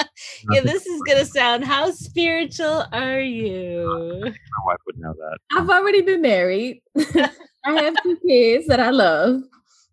[0.52, 1.64] yeah, this is gonna sound.
[1.64, 4.20] How spiritual are you?
[4.24, 4.32] My
[4.66, 5.38] wife would know that.
[5.56, 6.82] I've already been married.
[6.98, 9.42] I have two kids that I love.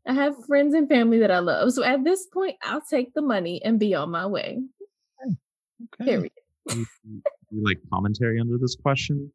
[0.07, 1.73] I have friends and family that I love.
[1.73, 4.59] So at this point, I'll take the money and be on my way.
[5.93, 6.05] Okay.
[6.05, 6.31] Period.
[6.69, 9.31] you, you- you like commentary under this question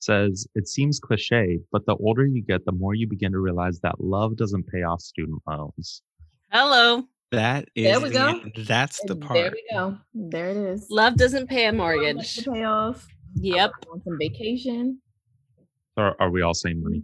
[0.00, 3.80] says it seems cliche but the older you get the more you begin to realize
[3.80, 6.02] that love doesn't pay off student loans
[6.52, 7.04] Hello.
[7.32, 8.28] That is There we the go.
[8.28, 9.52] an- that's the And There part.
[9.54, 9.96] we go.
[10.12, 10.86] There it is.
[10.90, 12.36] Love doesn't pay a mortgage.
[12.44, 13.06] to pay off.
[13.36, 13.70] Yep.
[13.90, 14.98] On some vacation.
[15.96, 17.02] or are we all saying money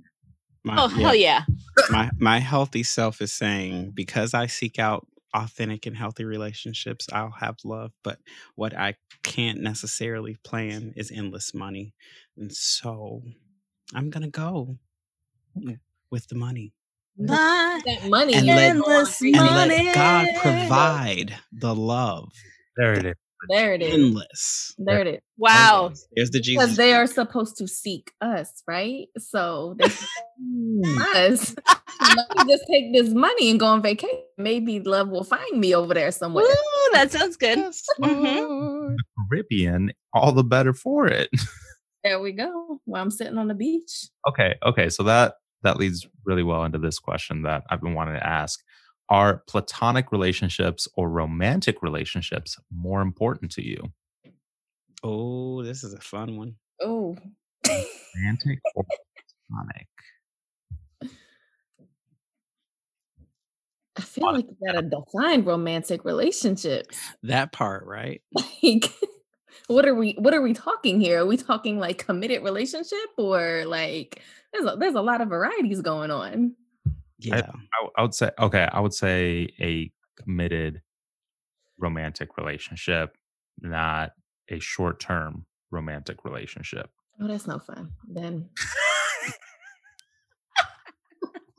[0.65, 1.45] My, Oh hell yeah.
[1.91, 7.31] my my healthy self is saying because I seek out authentic and healthy relationships, I'll
[7.31, 7.93] have love.
[8.05, 8.19] But
[8.57, 11.95] what I can't necessarily plan is endless money,
[12.37, 13.23] and so
[13.95, 14.77] I'm gonna go
[16.11, 16.73] with the money
[17.19, 18.35] My That money.
[18.35, 19.75] And is let- endless and money.
[19.87, 22.33] let God provide the love.
[22.77, 23.15] there it is
[23.49, 23.95] There it is.
[23.95, 24.75] Endless.
[24.79, 25.21] There it is.
[25.39, 25.93] Wow.
[26.15, 26.63] There's the Jesus.
[26.63, 29.07] Because they are supposed to seek us, right?
[29.19, 29.87] So they
[31.17, 31.55] us.
[32.03, 34.21] Let me just take this money and go on vacation.
[34.39, 36.45] Maybe love will find me over there somewhere.
[36.45, 37.59] Woo, that sounds good.
[37.59, 38.49] Yes, Mhm.
[38.49, 38.97] Lord.
[39.29, 41.29] caribbean all the better for it
[42.03, 42.81] There we go.
[42.87, 44.07] While I'm sitting on the beach.
[44.29, 48.15] okay okay so that that leads really well into this question that i've been wanting
[48.15, 48.61] to ask
[49.11, 53.93] are platonic relationships or romantic relationships more important to you
[55.03, 56.57] Oh, this is a fun one.
[56.81, 57.17] Oh.
[57.67, 58.85] romantic or
[59.49, 59.87] platonic
[63.97, 66.99] I feel like you gotta define romantic relationships.
[67.23, 68.23] That part, right?
[68.63, 68.93] Like
[69.67, 71.23] what are we what are we talking here?
[71.23, 74.21] Are we talking like committed relationship or like
[74.53, 76.55] there's a there's a lot of varieties going on.
[77.21, 77.43] Yeah.
[77.47, 79.91] I, I would say okay i would say a
[80.23, 80.83] committed
[81.79, 83.17] romantic relationship
[83.61, 84.13] not
[84.49, 86.91] a short-term romantic relationship
[87.23, 87.91] Oh, that's no fun.
[88.09, 88.49] Then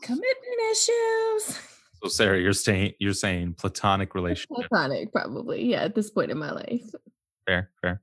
[0.01, 1.59] commitment issues.
[2.01, 5.63] so sarah you're saying you're saying platonic relationship Platonic, probably.
[5.65, 6.89] Yeah, at this point in my life.
[7.45, 8.01] fair fair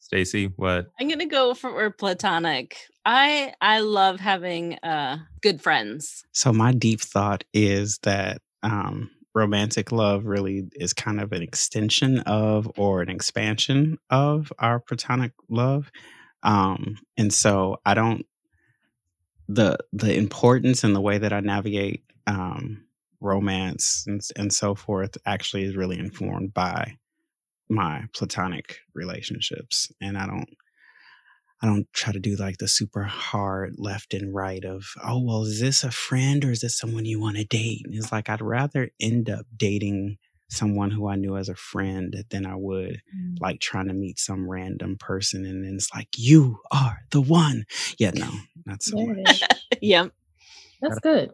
[0.00, 2.76] stacy what I'm gonna go for platonic.
[3.06, 6.24] I I love having uh good friends.
[6.32, 12.18] So my deep thought is that um, romantic love really is kind of an extension
[12.20, 15.90] of or an expansion of our platonic love,
[16.42, 18.26] um, and so I don't
[19.48, 22.84] the the importance and the way that I navigate um,
[23.20, 26.96] romance and and so forth actually is really informed by
[27.70, 30.48] my platonic relationships, and I don't
[31.62, 35.42] I don't try to do like the super hard left and right of, oh, well,
[35.44, 37.82] is this a friend or is this someone you want to date?
[37.84, 40.16] And it's like I'd rather end up dating
[40.48, 43.02] someone who I knew as a friend than I would
[43.40, 47.64] like trying to meet some random person and then it's like, you are the one.
[47.98, 48.30] Yeah, no,
[48.66, 49.18] not so There much.
[49.18, 49.42] it is.
[49.80, 50.12] Yep.
[50.82, 51.32] That's good.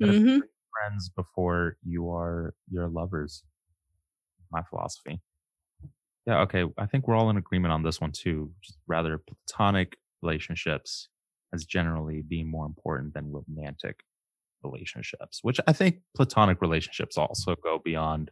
[0.00, 0.40] gotta hmm
[0.72, 3.44] friends before you are your lovers
[4.50, 5.20] my philosophy
[6.26, 9.96] yeah okay i think we're all in agreement on this one too just rather platonic
[10.22, 11.08] relationships
[11.54, 14.00] as generally being more important than romantic
[14.62, 18.30] relationships which i think platonic relationships also go beyond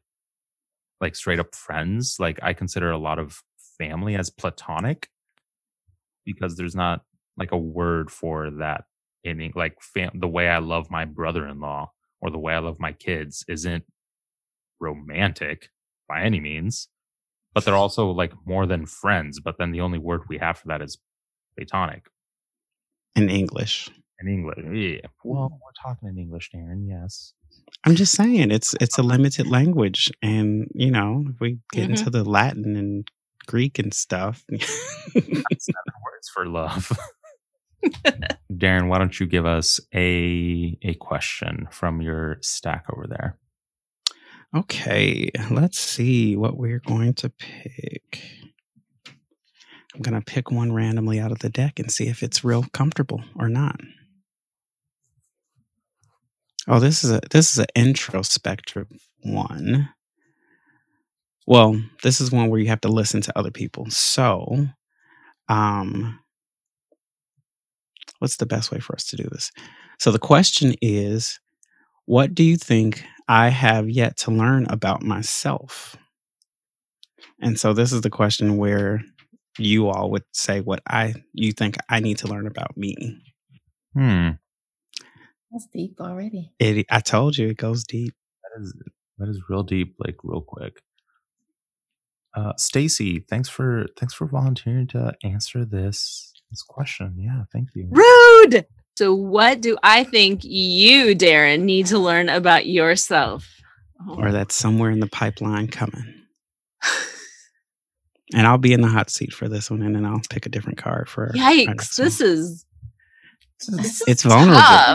[1.00, 3.42] like straight up friends like i consider a lot of
[3.78, 5.08] family as platonic
[6.24, 7.02] because there's not
[7.36, 8.84] like a word for that
[9.22, 12.92] in like fam- the way i love my brother-in-law or the way i love my
[12.92, 13.84] kids isn't
[14.80, 15.70] romantic
[16.08, 16.88] by any means,
[17.54, 19.40] but they're also like more than friends.
[19.40, 20.98] But then the only word we have for that is
[21.56, 22.06] platonic
[23.16, 23.90] In English.
[24.20, 24.58] in English.
[24.72, 25.08] Yeah.
[25.22, 26.86] Well, we're talking in English, Darren.
[26.88, 27.32] Yes.
[27.84, 31.90] I'm just saying it's it's a limited language, and you know if we get Mhm.
[31.90, 33.08] into the Latin and
[33.46, 34.44] Greek and stuff.
[34.48, 34.76] That's
[35.14, 36.90] seven words for love.
[38.52, 43.38] Darren, why don't you give us a a question from your stack over there?
[44.54, 48.22] Okay, let's see what we're going to pick.
[49.94, 53.22] I'm gonna pick one randomly out of the deck and see if it's real comfortable
[53.36, 53.80] or not.
[56.66, 58.88] Oh, this is a this is an introspective
[59.22, 59.90] one.
[61.46, 63.90] Well, this is one where you have to listen to other people.
[63.90, 64.66] So,
[65.48, 66.18] um,
[68.18, 69.52] what's the best way for us to do this?
[69.98, 71.38] So the question is,
[72.06, 75.96] what do you think I have yet to learn about myself?
[77.40, 79.02] And so this is the question where
[79.58, 83.22] you all would say what I you think I need to learn about me.
[83.94, 84.30] Hmm.
[85.50, 86.52] That's deep already.
[86.58, 88.14] It I told you it goes deep.
[88.42, 88.74] That is
[89.18, 90.82] that is real deep, like real quick.
[92.34, 97.16] Uh Stacy, thanks for thanks for volunteering to answer this this question.
[97.18, 97.88] Yeah, thank you.
[97.90, 98.66] Rude.
[98.96, 103.48] So, what do I think you, Darren, need to learn about yourself?
[104.08, 106.14] Oh, Or that's somewhere in the pipeline coming.
[108.32, 110.48] And I'll be in the hot seat for this one and then I'll pick a
[110.48, 111.94] different card for Yikes!
[111.96, 112.64] This is
[113.60, 113.68] this
[114.00, 114.54] is It's vulnerable.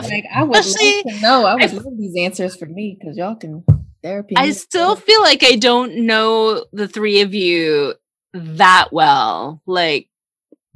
[0.10, 1.46] Like I would Especially- love to know.
[1.46, 3.64] I would I- love these answers for me because y'all can
[4.04, 4.36] therapy.
[4.36, 4.52] I me.
[4.54, 7.94] still feel like I don't know the three of you
[8.34, 9.62] that well.
[9.66, 10.10] Like,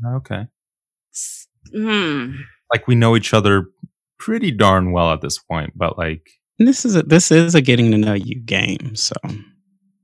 [0.06, 0.48] Okay.
[1.74, 2.32] hmm.
[2.74, 3.68] Like we know each other
[4.20, 6.28] pretty darn well at this point, but like
[6.60, 8.96] And this is a this is a getting to know you game.
[8.96, 9.16] So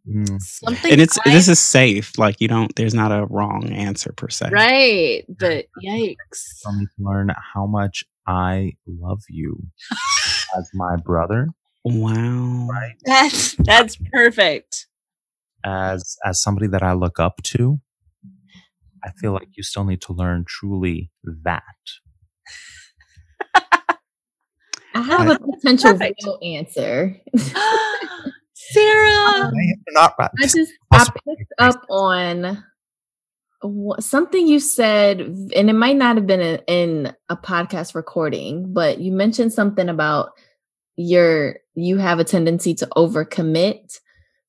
[0.08, 0.92] mm, something.
[0.92, 2.18] and it's I- this is safe.
[2.18, 4.50] Like you don't there's not a wrong answer per se.
[4.52, 6.60] right, but yikes.
[6.64, 9.58] for me to learn how much I love you
[10.58, 11.48] as my brother,
[11.84, 12.68] Wow.
[12.70, 12.96] right?
[13.06, 14.86] That's that's perfect.
[15.66, 17.80] As as somebody that I look up to.
[19.04, 21.10] I feel like you still need to learn truly
[21.46, 21.64] that.
[24.94, 26.24] I have a potential Perfect.
[26.24, 27.16] real answer.
[28.54, 29.52] Sarah.
[29.90, 30.30] Not right.
[30.40, 32.64] I just I picked up on
[34.00, 39.00] something you said, and it might not have been in, in a podcast recording, but
[39.00, 40.32] you mentioned something about
[40.96, 44.00] your you have a tendency to overcommit.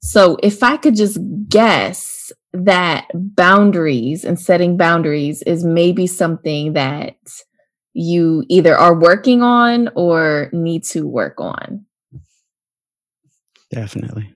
[0.02, 7.14] So if I could just guess that boundaries and setting boundaries is maybe something that
[7.92, 11.84] you either are working on or need to work on.
[13.72, 14.34] Definitely.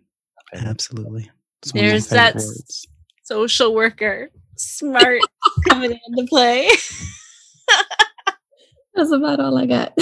[0.54, 1.30] Absolutely.
[1.62, 2.86] It's one of my There's that words.
[3.24, 5.20] social worker, smart
[5.68, 6.68] coming into play.
[8.94, 9.96] That's about all I got.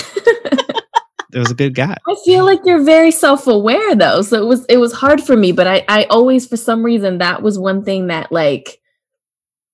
[1.31, 1.97] There was a good guy.
[2.07, 4.21] I feel like you're very self-aware though.
[4.21, 7.17] So it was it was hard for me, but I I always for some reason
[7.19, 8.82] that was one thing that like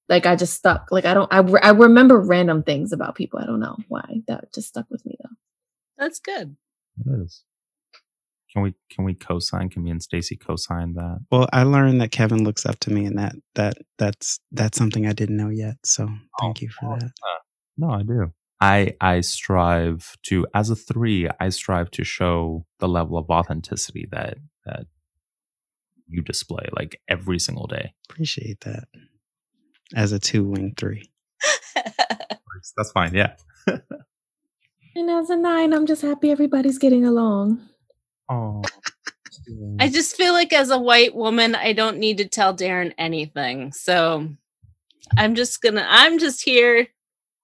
[0.09, 0.89] like I just stuck.
[0.91, 3.39] Like I don't I re- I remember random things about people.
[3.39, 4.23] I don't know why.
[4.27, 5.37] That just stuck with me though.
[5.99, 6.57] That's good.
[7.07, 7.43] It is.
[8.53, 9.69] Can we can we co-sign?
[9.69, 11.19] Can me and Stacy co-sign that?
[11.31, 15.07] Well, I learned that Kevin looks up to me and that that that's that's something
[15.07, 15.77] I didn't know yet.
[15.85, 16.07] So
[16.41, 17.11] thank oh, you for that.
[17.77, 18.33] No, I do.
[18.61, 24.09] I I strive to as a three, I strive to show the level of authenticity
[24.11, 24.87] that that
[26.09, 27.93] you display like every single day.
[28.11, 28.89] Appreciate that.
[29.95, 31.11] As a two wing three.
[32.77, 33.15] That's fine.
[33.15, 33.35] Yeah.
[34.99, 37.61] And as a nine, I'm just happy everybody's getting along.
[38.29, 38.63] Oh.
[39.79, 43.73] I just feel like as a white woman, I don't need to tell Darren anything.
[43.73, 44.29] So
[45.17, 46.89] I'm just gonna, I'm just here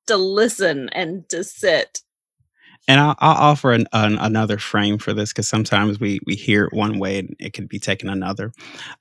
[0.08, 2.02] to listen and to sit.
[2.88, 6.64] And I'll, I'll offer an, an, another frame for this because sometimes we we hear
[6.64, 8.52] it one way and it could be taken another.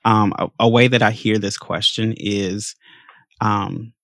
[0.04, 2.76] Um, a, a way that I hear this question is,
[3.44, 3.94] um,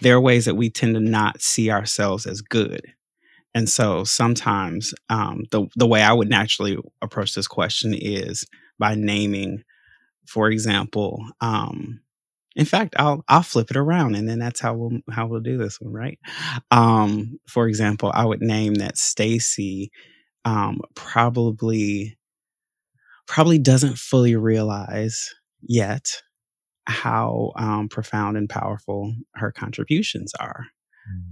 [0.00, 2.82] there are ways that we tend to not see ourselves as good,
[3.54, 8.46] and so sometimes um, the the way I would naturally approach this question is
[8.78, 9.64] by naming,
[10.26, 12.00] for example, um,
[12.56, 15.58] in fact, I'll I'll flip it around, and then that's how we'll how we'll do
[15.58, 16.18] this one, right?
[16.70, 19.90] Um, for example, I would name that Stacy
[20.44, 22.18] um, probably
[23.26, 26.22] probably doesn't fully realize yet
[26.88, 30.66] how um, profound and powerful her contributions are.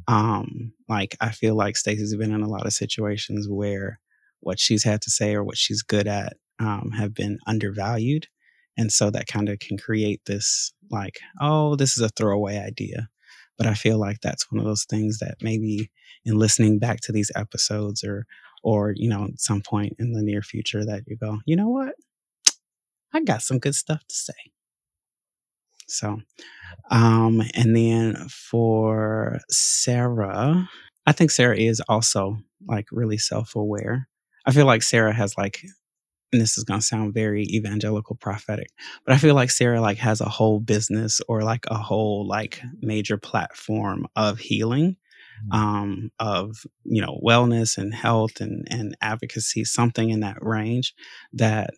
[0.08, 4.00] Um, like I feel like Stacey's been in a lot of situations where
[4.40, 8.26] what she's had to say or what she's good at um, have been undervalued,
[8.76, 13.08] and so that kind of can create this like oh this is a throwaway idea.
[13.58, 15.90] But i feel like that's one of those things that maybe
[16.24, 18.26] in listening back to these episodes or
[18.62, 21.68] or you know at some point in the near future that you go you know
[21.68, 21.94] what?
[23.12, 24.34] I got some good stuff to say
[25.86, 26.18] so
[26.90, 30.68] um and then for sarah
[31.06, 32.36] i think sarah is also
[32.68, 34.08] like really self-aware
[34.46, 35.62] i feel like sarah has like
[36.32, 38.68] and this is going to sound very evangelical prophetic
[39.04, 42.60] but i feel like sarah like has a whole business or like a whole like
[42.80, 44.96] major platform of healing
[45.50, 45.58] mm-hmm.
[45.58, 50.94] um of you know wellness and health and and advocacy something in that range
[51.32, 51.70] that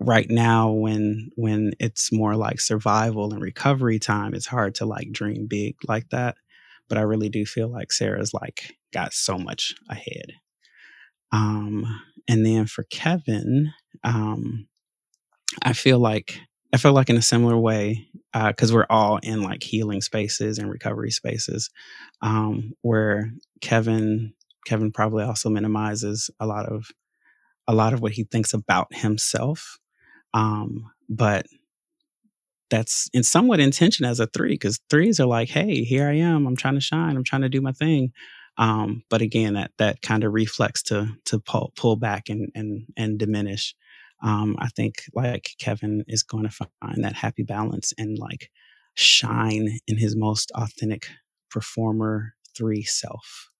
[0.00, 5.10] right now when when it's more like survival and recovery time it's hard to like
[5.12, 6.36] dream big like that
[6.88, 10.32] but i really do feel like sarah's like got so much ahead.
[11.32, 11.84] Um
[12.28, 13.72] and then for Kevin,
[14.02, 14.66] um,
[15.62, 16.38] I feel like
[16.72, 20.58] I feel like in a similar way because uh, we're all in like healing spaces
[20.58, 21.70] and recovery spaces,
[22.22, 23.30] um, where
[23.60, 24.32] Kevin
[24.66, 26.88] Kevin probably also minimizes a lot of
[27.68, 29.78] a lot of what he thinks about himself,
[30.34, 31.46] um, but
[32.70, 36.46] that's in somewhat intention as a three because threes are like, hey, here I am,
[36.46, 38.12] I'm trying to shine, I'm trying to do my thing.
[38.58, 42.86] Um, but again, that that kind of reflex to to pull pull back and and
[42.96, 43.74] and diminish.
[44.22, 48.50] Um, I think like Kevin is going to find that happy balance and like
[48.94, 51.08] shine in his most authentic
[51.50, 53.50] performer three self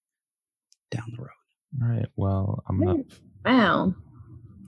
[0.91, 1.83] down the road.
[1.83, 2.09] All right.
[2.17, 3.05] Well, I'm gonna.
[3.45, 3.95] Wow,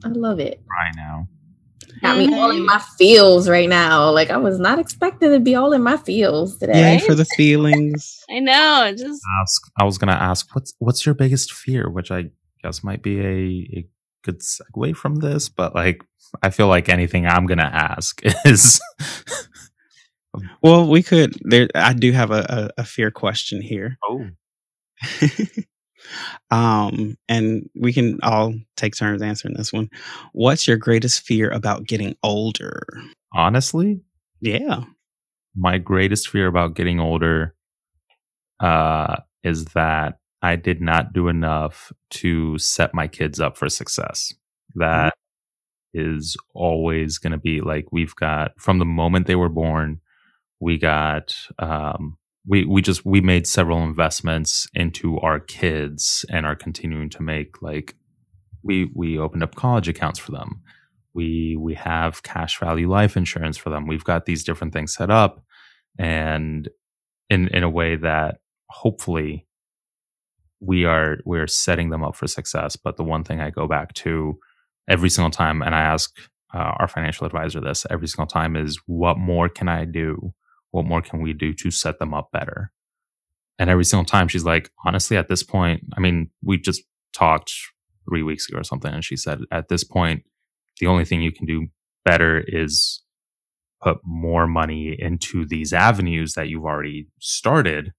[0.05, 0.61] I love it.
[0.69, 1.29] Right now.
[2.03, 2.67] Got me all in mm-hmm.
[2.67, 4.11] my feels right now.
[4.11, 6.95] Like I was not expecting to be all in my feels today.
[6.95, 8.23] Yeah, for the feelings.
[8.31, 8.93] I know.
[8.97, 9.63] Just ask.
[9.79, 12.31] I was gonna ask what's what's your biggest fear, which I
[12.63, 13.89] guess might be a, a
[14.23, 16.03] good segue from this, but like
[16.43, 18.81] I feel like anything I'm gonna ask is.
[20.63, 21.35] well, we could.
[21.43, 23.99] There, I do have a, a, a fear question here.
[24.05, 24.27] Oh.
[26.51, 29.91] um, and we can all take turns answering this one.
[30.33, 32.83] What's your greatest fear about getting older?
[33.33, 34.01] Honestly,
[34.41, 34.85] yeah.
[35.55, 37.55] My greatest fear about getting older
[38.61, 44.33] uh, is that I did not do enough to set my kids up for success.
[44.75, 45.15] That
[45.95, 46.19] mm-hmm.
[46.19, 50.01] is always going to be like we've got from the moment they were born,
[50.61, 56.57] we got um, we we just we made several investments into our kids and are
[56.57, 57.95] continuing to make like
[58.63, 60.63] we we opened up college accounts for them.
[61.15, 63.87] We we have cash value life insurance for them.
[63.87, 65.45] We've got these different things set up
[65.99, 66.69] and
[67.31, 68.39] in in a way that
[68.71, 69.47] hopefully
[70.61, 72.77] we are we're setting them up for success.
[72.77, 74.39] But the one thing i go back to
[74.89, 76.17] every single time and i ask
[76.55, 80.33] uh, our financial advisor this every single time is what more can i do
[80.71, 82.73] what more can we do to set them up better?
[83.59, 86.83] And every single time she's like, honestly, at this point, I mean, we just
[87.15, 87.53] talked
[88.09, 88.93] three weeks ago or something.
[88.93, 90.25] And she said, at this point,
[90.79, 91.69] the only thing you can do
[92.05, 93.03] better is
[93.83, 97.93] put more money into these avenues that you've already started.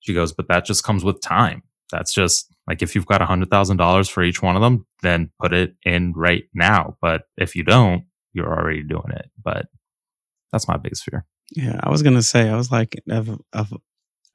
[0.00, 1.62] She goes, but that just comes with time.
[1.90, 4.86] That's just like if you've got a hundred thousand dollars for each one of them,
[5.02, 6.96] then put it in right now.
[7.00, 9.30] But if you don't, you're already doing it.
[9.42, 9.66] But
[10.52, 11.24] that's my biggest fear.
[11.50, 13.72] Yeah, I was gonna say, I was like, of of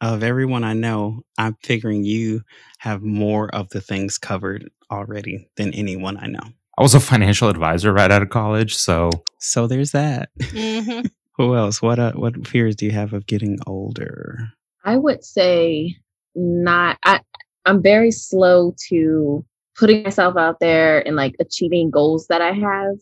[0.01, 2.41] of everyone I know, I'm figuring you
[2.79, 6.43] have more of the things covered already than anyone I know.
[6.77, 9.09] I was a financial advisor right out of college, so
[9.39, 10.29] so there's that.
[10.39, 11.07] Mm-hmm.
[11.37, 11.81] Who else?
[11.81, 14.51] What uh, what fears do you have of getting older?
[14.83, 15.95] I would say
[16.35, 16.97] not.
[17.03, 17.21] I
[17.65, 19.45] I'm very slow to
[19.75, 22.97] putting myself out there and like achieving goals that I have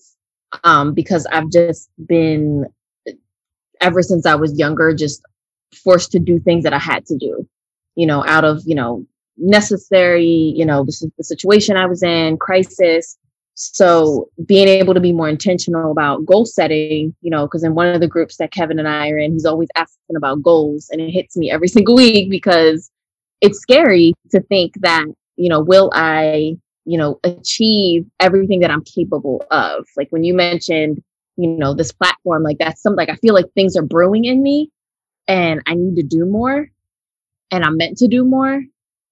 [0.64, 2.66] um, because I've just been
[3.82, 5.22] ever since I was younger, just
[5.84, 7.48] forced to do things that I had to do,
[7.96, 9.06] you know, out of, you know,
[9.38, 13.18] necessary, you know, this is the situation I was in, crisis.
[13.56, 17.88] So being able to be more intentional about goal setting, you know, because in one
[17.88, 21.02] of the groups that Kevin and I are in, he's always asking about goals and
[21.02, 22.90] it hits me every single week because
[23.42, 25.06] it's scary to think that,
[25.36, 26.56] you know, will I,
[26.86, 29.86] you know, achieve everything that I'm capable of?
[29.98, 31.04] Like when you mentioned
[31.42, 34.44] you know, this platform, like that's something like I feel like things are brewing in
[34.44, 34.70] me
[35.28, 36.70] and I need to do more
[37.52, 38.64] and I'm meant to do more,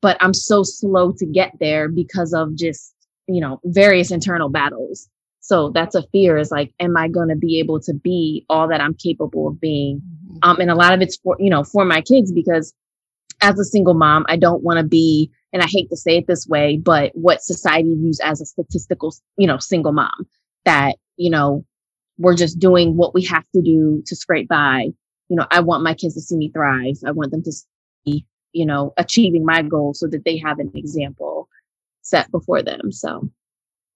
[0.02, 2.94] but I'm so slow to get there because of just,
[3.28, 5.10] you know, various internal battles.
[5.40, 8.68] So that's a fear is like, am I going to be able to be all
[8.68, 9.98] that I'm capable of being?
[9.98, 10.38] Mm-hmm.
[10.44, 12.74] Um, and a lot of it's for, you know, for my kids because
[13.42, 16.28] as a single mom, I don't want to be, and I hate to say it
[16.28, 20.28] this way, but what society views as a statistical, you know, single mom
[20.66, 21.66] that, you know,
[22.20, 24.90] we're just doing what we have to do to scrape by.
[25.30, 26.98] You know, I want my kids to see me thrive.
[27.06, 30.72] I want them to see, you know, achieving my goals so that they have an
[30.76, 31.48] example
[32.02, 32.92] set before them.
[32.92, 33.30] So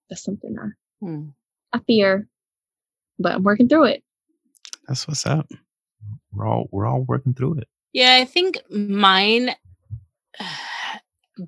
[0.10, 1.30] that's something I, hmm.
[1.74, 2.28] I fear,
[3.20, 4.04] but I'm working through it.
[4.88, 5.50] That's what's up.
[6.32, 7.68] We're all we're all working through it.
[7.92, 9.56] Yeah, I think mine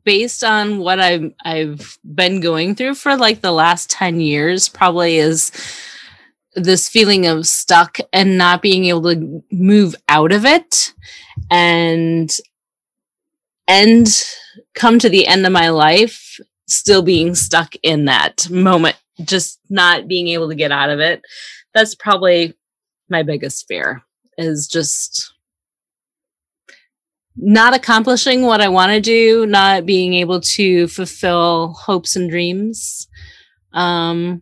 [0.04, 5.18] based on what I've I've been going through for like the last 10 years probably
[5.18, 5.52] is
[6.56, 10.94] this feeling of stuck and not being able to move out of it
[11.52, 12.38] and
[13.68, 14.24] end
[14.74, 20.08] come to the end of my life still being stuck in that moment just not
[20.08, 21.22] being able to get out of it
[21.74, 22.54] that's probably
[23.10, 24.02] my biggest fear
[24.38, 25.34] is just
[27.38, 33.08] not accomplishing what I want to do, not being able to fulfill hopes and dreams.
[33.74, 34.42] Um,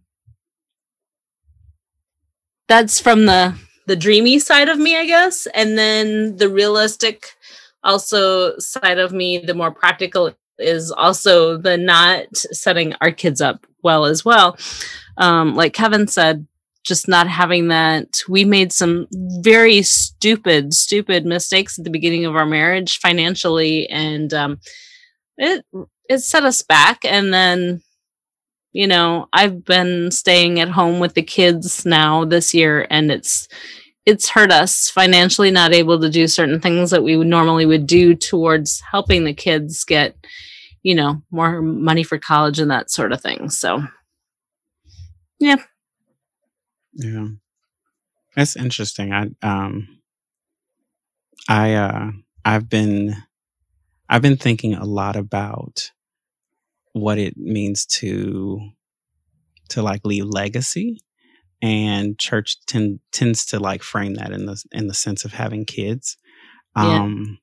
[2.67, 3.55] that's from the
[3.85, 7.27] the dreamy side of me, I guess, and then the realistic
[7.83, 13.65] also side of me, the more practical is also the not setting our kids up
[13.83, 14.57] well as well.
[15.17, 16.47] Um, like Kevin said,
[16.83, 19.07] just not having that we made some
[19.39, 23.87] very stupid stupid mistakes at the beginning of our marriage financially.
[23.89, 24.59] And um,
[25.37, 25.65] it
[26.09, 27.05] it set us back.
[27.05, 27.81] And then
[28.73, 33.47] you know i've been staying at home with the kids now this year and it's
[34.05, 37.87] it's hurt us financially not able to do certain things that we would normally would
[37.87, 40.15] do towards helping the kids get
[40.83, 43.81] you know more money for college and that sort of thing so
[45.39, 45.55] yeah
[46.93, 47.27] yeah.
[48.35, 49.13] That's interesting.
[49.13, 50.01] I um
[51.47, 52.11] I uh
[52.45, 53.15] I've been
[54.09, 55.91] I've been thinking a lot about
[56.93, 58.59] what it means to
[59.69, 60.99] to like leave legacy
[61.61, 65.65] and church tend, tends to like frame that in the in the sense of having
[65.65, 66.17] kids
[66.75, 67.39] um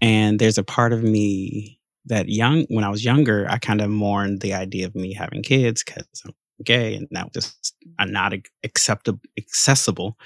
[0.00, 0.08] yeah.
[0.08, 3.90] and there's a part of me that young when i was younger i kind of
[3.90, 6.32] mourned the idea of me having kids because i'm
[6.64, 8.32] gay and that just are not
[8.64, 10.16] acceptable accessible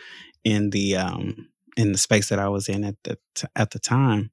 [0.45, 3.19] in the um in the space that I was in at the
[3.57, 4.31] at the time.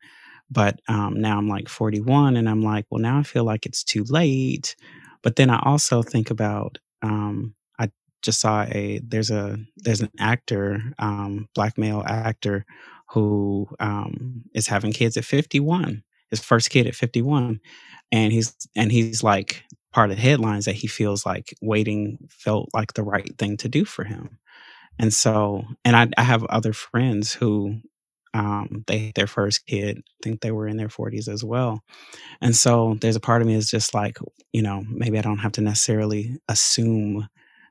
[0.51, 3.83] But um, now I'm like 41, and I'm like, well, now I feel like it's
[3.83, 4.75] too late.
[5.21, 7.89] But then I also think about um, I
[8.21, 12.65] just saw a there's a there's an actor, um, black male actor,
[13.09, 17.59] who um, is having kids at 51, his first kid at 51,
[18.11, 22.69] and he's and he's like part of the headlines that he feels like waiting felt
[22.73, 24.37] like the right thing to do for him.
[24.99, 27.79] And so, and I, I have other friends who
[28.33, 31.81] um, they their first kid, I think they were in their 40s as well.
[32.41, 34.17] And so there's a part of me is just like,
[34.53, 37.27] you know, maybe I don't have to necessarily assume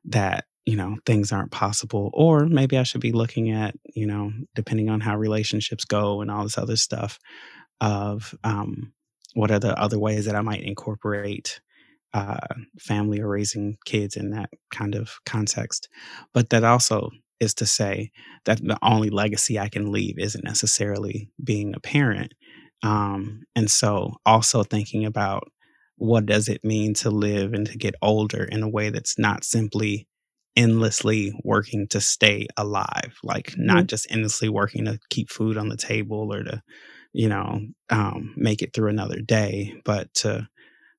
[0.06, 2.11] that, you know, things aren't possible.
[2.12, 6.30] Or maybe I should be looking at, you know, depending on how relationships go and
[6.30, 7.18] all this other stuff
[7.80, 8.92] of um,
[9.34, 11.61] what are the other ways that I might incorporate
[12.14, 12.38] uh,
[12.78, 15.88] family or raising kids in that kind of context.
[16.32, 17.11] But that also
[17.41, 18.11] is to say
[18.45, 22.34] that the only legacy I can leave isn't necessarily being a parent.
[22.82, 25.49] Um, and so also thinking about
[25.97, 29.45] what does it mean to live and to get older in a way that's not
[29.45, 30.07] simply
[30.57, 33.86] endlessly working to stay alive like not mm-hmm.
[33.86, 36.61] just endlessly working to keep food on the table or to
[37.12, 37.61] you know
[37.91, 40.49] um, make it through another day but to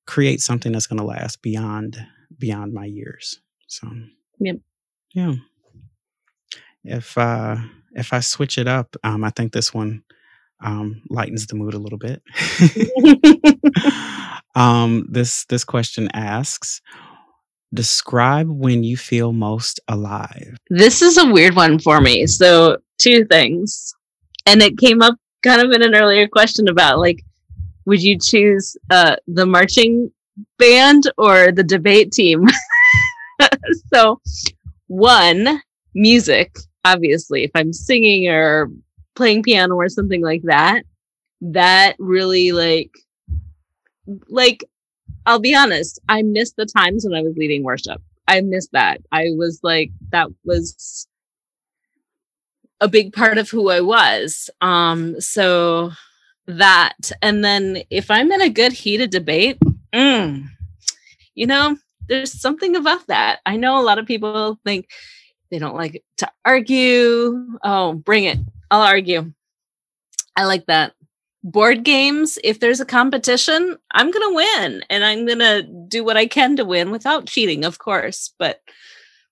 [0.06, 1.98] create something that's going to last beyond
[2.38, 3.40] beyond my years.
[3.68, 3.88] So,
[4.40, 4.58] yep.
[5.14, 5.34] yeah.
[6.84, 7.58] If uh
[7.94, 10.04] if I switch it up, um, I think this one
[10.62, 12.22] um, lightens the mood a little bit.
[14.56, 16.82] um, this this question asks,
[17.74, 20.58] describe when you feel most alive.
[20.70, 22.28] This is a weird one for me.
[22.28, 23.94] So two things,
[24.46, 27.24] and it came up kind of in an earlier question about like
[27.86, 30.12] would you choose uh, the marching
[30.60, 32.46] band or the debate team?
[33.94, 34.22] so,
[34.86, 35.62] one,
[35.96, 36.56] music,
[36.94, 38.70] obviously, if I'm singing or
[39.16, 40.84] playing piano or something like that,
[41.42, 42.92] that really like,
[44.28, 44.64] like,
[45.26, 48.02] I'll be honest, I missed the times when I was leading worship.
[48.28, 49.02] I missed that.
[49.12, 51.08] I was like, that was
[52.82, 54.50] a big part of who I was.
[54.62, 55.92] Um, so
[56.48, 57.12] that.
[57.22, 59.58] And then if I'm in a good heated debate,
[59.94, 60.48] mm,
[61.36, 61.78] you know,
[62.08, 63.40] there's something about that.
[63.46, 64.90] I know a lot of people think
[65.52, 67.58] they don't like to argue.
[67.64, 68.38] Oh, bring it.
[68.72, 69.34] I'll argue.
[70.36, 70.94] I like that.
[71.44, 76.04] Board games, if there's a competition, I'm going to win and I'm going to do
[76.04, 78.34] what I can to win without cheating, of course.
[78.38, 78.62] But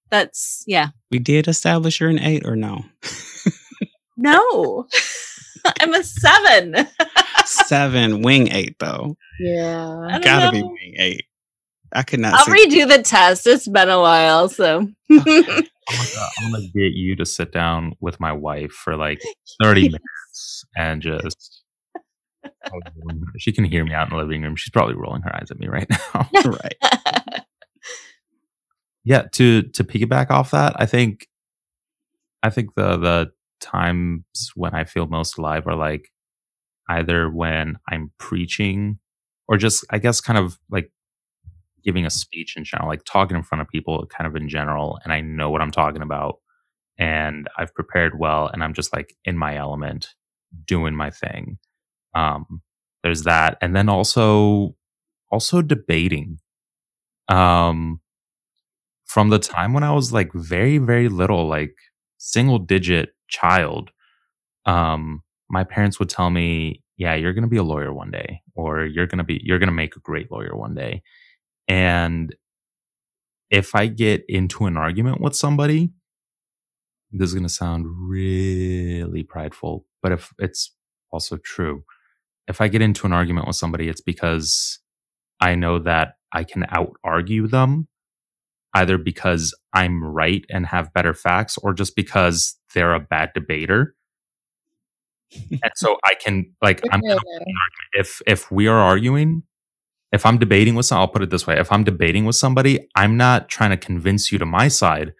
[0.09, 0.89] That's yeah.
[1.11, 2.85] We did establish you're an eight or no?
[4.15, 4.87] No.
[5.81, 6.87] I'm a seven.
[7.45, 9.17] Seven, wing eight though.
[9.39, 10.07] Yeah.
[10.09, 11.25] I Gotta be wing eight.
[11.93, 12.33] I could not.
[12.35, 13.45] I'll see- redo the test.
[13.47, 14.87] It's been a while, so
[15.89, 19.19] I'm gonna, I'm gonna get you to sit down with my wife for like
[19.63, 21.63] 30 minutes and just.
[22.45, 22.79] Oh,
[23.37, 24.55] she can hear me out in the living room.
[24.55, 26.29] She's probably rolling her eyes at me right now.
[26.45, 26.75] right.
[29.03, 31.27] yeah to to piggyback off that i think
[32.43, 33.31] i think the the
[33.61, 34.23] times
[34.55, 36.09] when i feel most alive are like
[36.89, 38.99] either when i'm preaching
[39.47, 40.91] or just i guess kind of like
[41.83, 44.99] giving a speech in general like talking in front of people kind of in general
[45.03, 46.39] and i know what i'm talking about
[46.97, 50.09] and i've prepared well and i'm just like in my element
[50.65, 51.57] doing my thing
[52.15, 52.61] um
[53.03, 54.75] there's that and then also
[55.31, 56.39] also debating
[57.29, 57.99] um
[59.05, 61.75] from the time when I was like very, very little, like
[62.17, 63.91] single digit child,
[64.65, 68.41] um, my parents would tell me, yeah, you're going to be a lawyer one day,
[68.55, 71.01] or you're going to be, you're going to make a great lawyer one day.
[71.67, 72.35] And
[73.49, 75.91] if I get into an argument with somebody,
[77.11, 80.73] this is going to sound really prideful, but if it's
[81.11, 81.83] also true,
[82.47, 84.79] if I get into an argument with somebody, it's because
[85.39, 87.87] I know that I can out argue them
[88.73, 93.95] either because I'm right and have better facts or just because they're a bad debater.
[95.51, 97.01] and so I can like I'm
[97.93, 99.43] if if we are arguing,
[100.11, 101.59] if I'm debating with someone, I'll put it this way.
[101.59, 105.13] If I'm debating with somebody, I'm not trying to convince you to my side.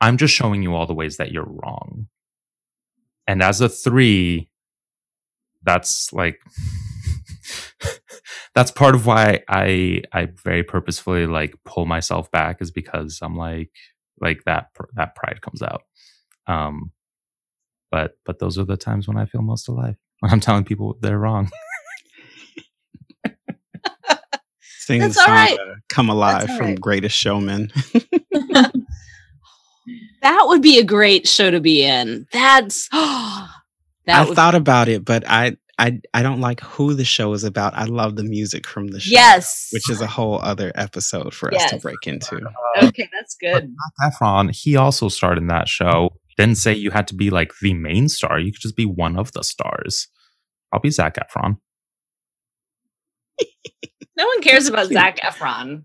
[0.00, 2.08] I'm just showing you all the ways that you're wrong.
[3.28, 4.50] And as a three,
[5.62, 6.40] that's like
[8.54, 13.36] that's part of why I I very purposefully like pull myself back is because I'm
[13.36, 13.70] like
[14.20, 15.82] like that that pride comes out.
[16.46, 16.92] Um
[17.90, 19.96] but but those are the times when I feel most alive.
[20.20, 21.50] When I'm telling people they're wrong.
[24.84, 25.58] Sing That's all song right.
[25.60, 26.80] uh, "Come Alive" all from right.
[26.80, 27.72] Greatest Showman.
[30.22, 32.26] that would be a great show to be in.
[32.32, 33.48] That's that
[34.08, 37.44] I would thought about it, but I I I don't like who the show is
[37.44, 37.74] about.
[37.74, 39.12] I love the music from the show.
[39.12, 39.68] yes.
[39.72, 42.40] which is a whole other episode for us to break into.
[42.82, 43.72] okay, that's good.
[44.00, 46.10] Zac Efron, he also starred in that show.
[46.36, 48.40] Didn't say you had to be like the main star.
[48.40, 50.08] You could just be one of the stars.
[50.72, 51.58] I'll be Zac Efron.
[54.22, 55.84] No one cares about Zac Efron.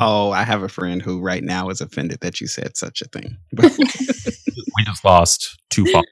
[0.00, 3.04] Oh, I have a friend who right now is offended that you said such a
[3.08, 3.36] thing.
[3.52, 6.06] we just lost two followers.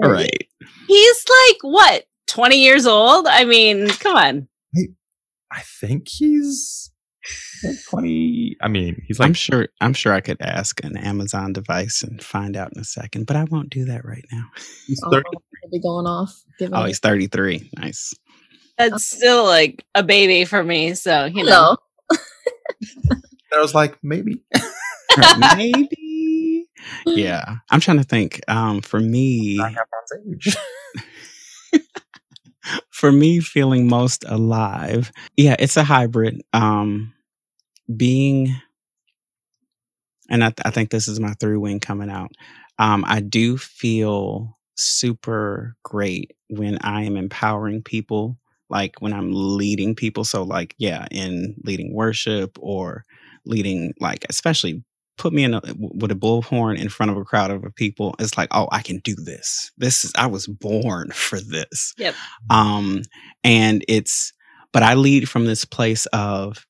[0.00, 0.48] right.
[0.88, 3.26] He's like what, 20 years old?
[3.26, 4.48] I mean, come on.
[5.52, 6.90] I think he's
[7.90, 8.56] 20.
[8.62, 12.22] I mean, he's like I'm sure I'm sure I could ask an Amazon device and
[12.22, 14.44] find out in a second, but I won't do that right now.
[14.86, 15.24] he's Oh, 30.
[15.62, 16.32] he'll be going off.
[16.72, 17.70] Oh, he's 33.
[17.76, 18.14] Nice.
[18.78, 20.94] That's still like a baby for me.
[20.94, 21.76] So, you know.
[22.10, 22.18] Hello.
[23.52, 24.42] I was like, maybe.
[25.56, 26.66] Maybe.
[27.06, 27.56] Yeah.
[27.70, 28.40] I'm trying to think.
[28.48, 30.56] Um, for me, Zac Efron's age.
[32.90, 37.12] for me feeling most alive yeah it's a hybrid um
[37.96, 38.54] being
[40.28, 42.32] and i, I think this is my three wing coming out
[42.78, 48.36] um i do feel super great when i am empowering people
[48.68, 53.04] like when i'm leading people so like yeah in leading worship or
[53.44, 54.82] leading like especially
[55.18, 58.36] put me in a, with a bullhorn in front of a crowd of people it's
[58.36, 59.70] like oh i can do this.
[59.78, 61.94] This is i was born for this.
[61.98, 62.14] Yep.
[62.50, 63.02] um
[63.44, 64.32] and it's
[64.72, 66.66] but i lead from this place of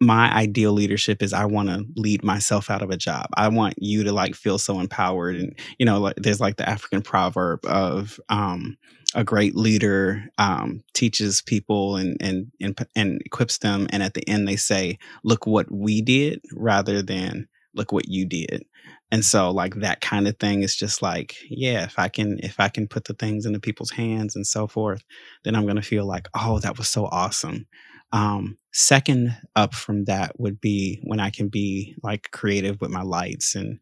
[0.00, 3.26] my ideal leadership is i want to lead myself out of a job.
[3.36, 6.68] I want you to like feel so empowered and you know like there's like the
[6.68, 8.76] african proverb of um
[9.14, 14.26] a great leader um teaches people and and and, and equips them and at the
[14.28, 18.62] end they say look what we did rather than look what you did.
[19.10, 22.58] And so like that kind of thing is just like yeah if i can if
[22.58, 25.02] i can put the things into people's hands and so forth
[25.44, 27.66] then i'm going to feel like oh that was so awesome.
[28.12, 33.02] Um second up from that would be when i can be like creative with my
[33.02, 33.78] lights and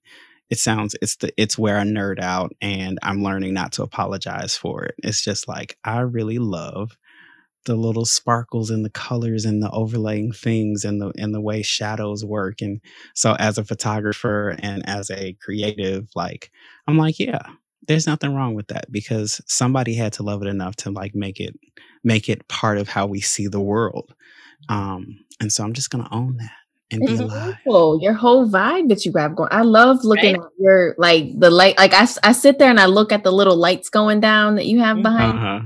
[0.51, 4.57] it sounds it's the it's where i nerd out and i'm learning not to apologize
[4.57, 4.95] for it.
[4.99, 6.97] It's just like i really love
[7.67, 11.63] the little sparkles and the colors and the overlaying things and the and the way
[11.63, 12.63] shadows work.
[12.63, 12.81] And
[13.15, 16.51] so as a photographer and as a creative like
[16.87, 17.43] i'm like yeah
[17.87, 21.41] there's nothing wrong with that because somebody had to love it enough to like make
[21.41, 21.55] it
[22.05, 24.15] make it part of how we see the world.
[24.69, 26.60] Um and so i'm just gonna own that
[26.91, 27.55] and be It's alive.
[27.65, 27.99] beautiful.
[28.03, 29.49] Your whole vibe that you have going.
[29.53, 30.45] I love looking Right?
[30.45, 31.79] at your like the light.
[31.79, 34.67] Like I, I sit there and I look at the little lights going down that
[34.67, 35.03] you have Mhm.
[35.03, 35.61] behind, Uh-huh.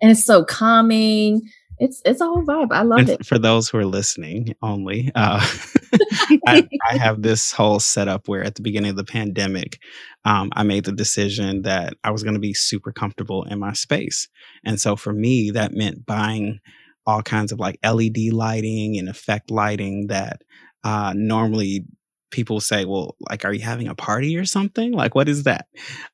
[0.00, 1.42] and it's so calming.
[1.78, 2.72] It's it's a whole vibe.
[2.72, 3.24] I love And it.
[3.24, 5.40] for those who are listening only, uh,
[6.46, 9.78] I, I have this whole setup where at the beginning of the pandemic,
[10.24, 13.72] um, I made the decision that I was going to be super comfortable in my
[13.72, 14.28] space.
[14.64, 16.58] And so for me, that meant buying
[17.06, 20.42] all kinds of like LED lighting and effect lighting that
[20.84, 21.84] uh, normally
[22.30, 24.92] people say, well, like, are you having a party or something?
[24.92, 25.66] Like, what is that?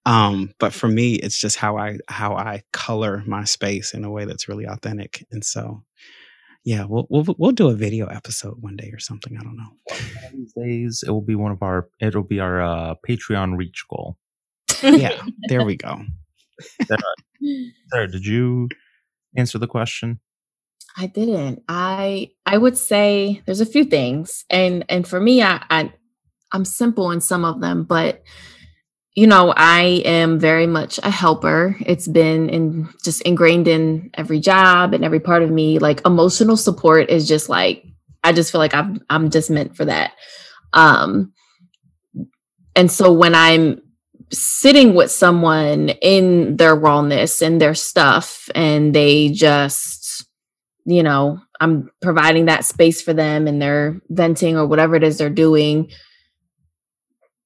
[0.05, 4.11] Um, but for me, it's just how I how I color my space in a
[4.11, 5.27] way that's really authentic.
[5.31, 5.83] And so,
[6.65, 9.37] yeah, we'll we'll we'll do a video episode one day or something.
[9.39, 9.71] I don't know.
[9.85, 11.89] One of these days, it will be one of our.
[12.01, 14.17] It'll be our uh, Patreon reach goal.
[14.83, 16.03] Yeah, there we go.
[17.91, 18.69] Sarah, did you
[19.37, 20.21] answer the question?
[20.97, 21.63] I didn't.
[21.69, 25.93] I I would say there's a few things, and and for me, I, I
[26.53, 28.23] I'm simple in some of them, but
[29.15, 31.77] you know, I am very much a helper.
[31.81, 35.79] It's been in just ingrained in every job and every part of me.
[35.79, 37.85] Like emotional support is just like
[38.25, 40.13] I just feel like I'm I'm just meant for that.
[40.73, 41.33] Um,
[42.75, 43.81] and so when I'm
[44.33, 49.96] sitting with someone in their rawness and their stuff, and they just
[50.87, 55.19] you know, I'm providing that space for them and they're venting or whatever it is
[55.19, 55.91] they're doing.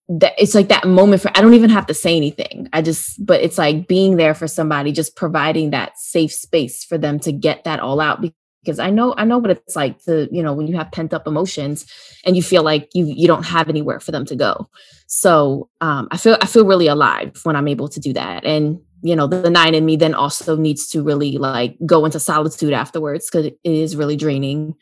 [0.09, 2.69] That it's like that moment for I don't even have to say anything.
[2.73, 6.99] I just but it's like being there for somebody, just providing that safe space for
[6.99, 8.21] them to get that all out
[8.63, 11.15] because I know I know what it's like to, you know, when you have pent
[11.15, 11.87] up emotions
[12.27, 14.69] and you feel like you you don't have anywhere for them to go.
[15.07, 18.45] So um I feel I feel really alive when I'm able to do that.
[18.45, 22.21] And you know the, nine in me then also needs to really like go into
[22.21, 24.75] solitude afterwards because it is really draining.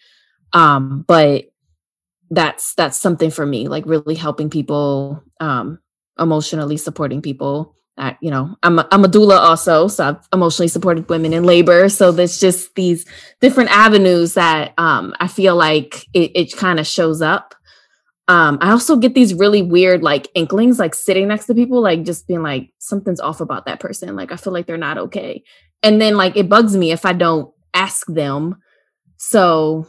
[0.52, 1.46] Um but
[2.30, 5.78] that's that's something for me like really helping people um
[6.18, 7.74] emotionally supporting people.
[7.96, 11.44] I, you know I'm a, I'm a doula also so I've emotionally supported women in
[11.44, 11.88] labor.
[11.88, 13.04] So there's just these
[13.40, 17.54] different avenues that um I feel like it, it kind of shows up
[18.28, 22.04] um i also get these really weird like inklings like sitting next to people like
[22.04, 24.16] just being like something's off about that person.
[24.16, 25.42] Like i feel like they're not okay.
[25.82, 28.56] And then like it bugs me if i don't ask them.
[29.16, 29.86] So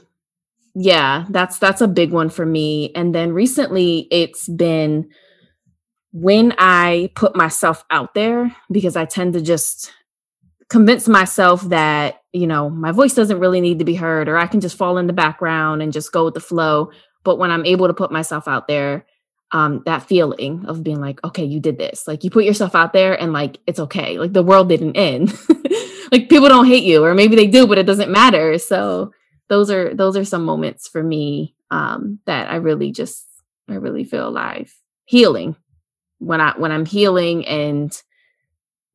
[0.75, 2.91] yeah that's that's a big one for me.
[2.95, 5.09] And then recently it's been
[6.11, 9.93] when i put myself out there because i tend to just
[10.69, 14.47] convince myself that you know my voice doesn't really need to be heard or i
[14.47, 16.89] can just fall in the background and just go with the flow
[17.23, 19.05] but when i'm able to put myself out there
[19.51, 22.07] um that feeling of being like okay you did this.
[22.07, 24.19] Like you put yourself out there and like it's okay.
[24.19, 25.33] Like the world didn't end.
[26.11, 28.57] Like people don't hate you or maybe they do but it doesn't matter.
[28.57, 29.13] So
[29.47, 33.27] those are those are some moments for me um that i really just
[33.69, 34.75] i really feel alive.
[35.05, 35.55] Healing.
[36.17, 37.95] When i when i'm healing and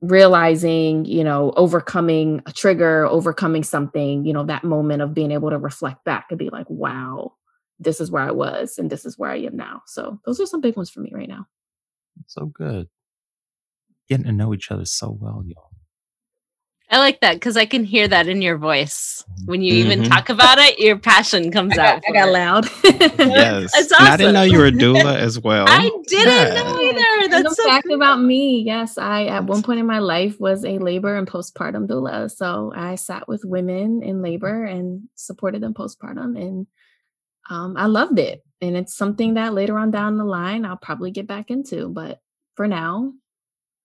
[0.00, 5.50] realizing you know overcoming a trigger overcoming something you know that moment of being able
[5.50, 7.32] to reflect back and be like wow
[7.78, 9.82] this is where I was and this is where I am now.
[9.86, 11.46] So those are some big ones for me right now.
[12.26, 12.88] So good.
[14.08, 15.70] Getting to know each other so well, y'all.
[16.90, 19.24] I like that because I can hear that in your voice.
[19.46, 20.08] When you even Mhm.
[20.10, 22.02] talk about it, your passion comes I got, out.
[22.08, 22.32] I got it.
[22.32, 22.64] loud.
[22.84, 25.66] Yes, It's and I didn't know you were a doula as well.
[25.68, 26.54] I didn't Yeah.
[26.54, 27.24] know Yes, either.
[27.24, 27.96] and That's the so fact cool.
[27.96, 28.62] about me.
[28.64, 32.30] Yes, I at one point in my life was a labor and postpartum doula.
[32.30, 36.66] So I sat with women in labor and supported them postpartum, and
[37.50, 38.42] um, I loved it.
[38.60, 41.88] And it's something that later on down the line I'll probably get back into.
[41.88, 42.20] But
[42.56, 43.12] for now,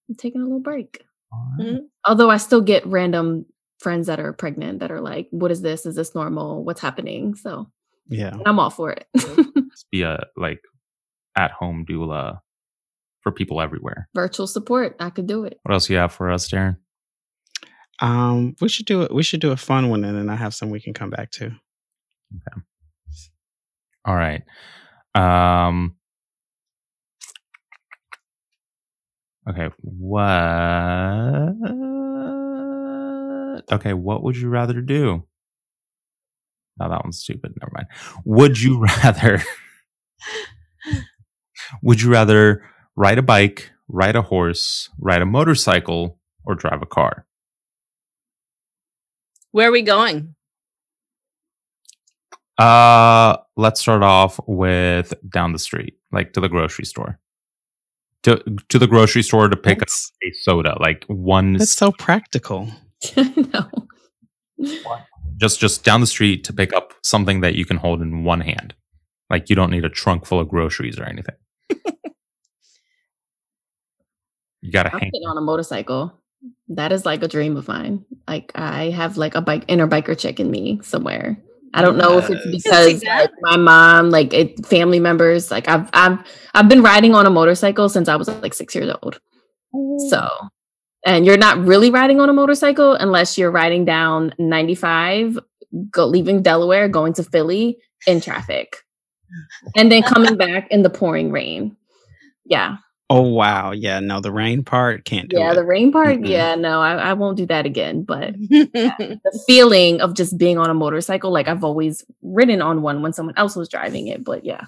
[0.07, 1.03] I'm taking a little break.
[1.33, 1.67] All right.
[1.67, 1.79] Mhm.
[2.05, 3.45] Although I still get random
[3.79, 5.85] friends that are pregnant that are like, "What is this?
[5.85, 6.63] Is this normal?
[6.63, 7.69] What's happening?" So
[8.07, 8.35] Yeah.
[8.45, 9.07] I'm all for it.
[9.91, 10.61] Be a like
[11.35, 12.39] at home doula
[13.21, 14.09] for people everywhere.
[14.15, 15.59] Virtual support, I could do it.
[15.63, 16.77] What else you have for us, Darren?
[18.01, 19.13] Um, we should do it.
[19.13, 21.31] We should do a fun one, and then I have some we can come back
[21.31, 21.51] to.
[24.05, 24.43] All right.
[25.15, 25.95] Um
[29.47, 31.55] Okay, what
[33.71, 35.23] Okay, what would you rather do?
[36.79, 37.53] No, that one's stupid.
[37.59, 37.87] Never mind.
[38.25, 39.41] Would you rather
[41.81, 42.63] Would you rather
[42.95, 47.25] ride a bike, ride a horse, ride a motorcycle, or drive a car?
[49.51, 50.35] Where are we going?
[52.57, 57.19] Uh, let's start off with down the street, like to the grocery store.
[58.23, 61.91] To to the grocery store to pick That's, up a soda, like one that's so
[61.91, 62.69] practical.
[63.17, 63.69] no.
[65.37, 68.41] just just down the street to pick up something that you can hold in one
[68.41, 68.73] hand.
[69.29, 71.35] Like you don't need a trunk full of groceries or anything.
[74.61, 75.11] you gotta I'm hang.
[75.27, 76.13] on a motorcycle.
[76.69, 78.05] That is like a dream of mine.
[78.27, 81.37] Like I have like a bike inner biker chick in me somewhere.
[81.73, 82.63] I don't know if it's Yes.
[82.63, 86.19] because like, my mom, like it, family members, like I've I've
[86.53, 89.19] I've been riding on a motorcycle since I was like six years old.
[90.09, 90.47] So, oh.
[91.05, 95.37] and you're not really riding on a motorcycle unless you're riding down 95,
[95.91, 98.77] go leaving Delaware, going to Philly in traffic,
[99.75, 101.77] and then coming back in the pouring rain.
[102.45, 102.77] Yeah,
[103.11, 103.99] Oh wow, yeah.
[103.99, 105.55] No, the rain part can't do yeah, it.
[105.55, 106.19] the rain part.
[106.19, 106.29] Mm-mm.
[106.29, 108.03] Yeah, no, I, I won't do that again.
[108.03, 113.01] But the feeling of just being on a motorcycle, like I've always ridden on one
[113.01, 114.23] when someone else was driving it.
[114.23, 114.65] But yeah,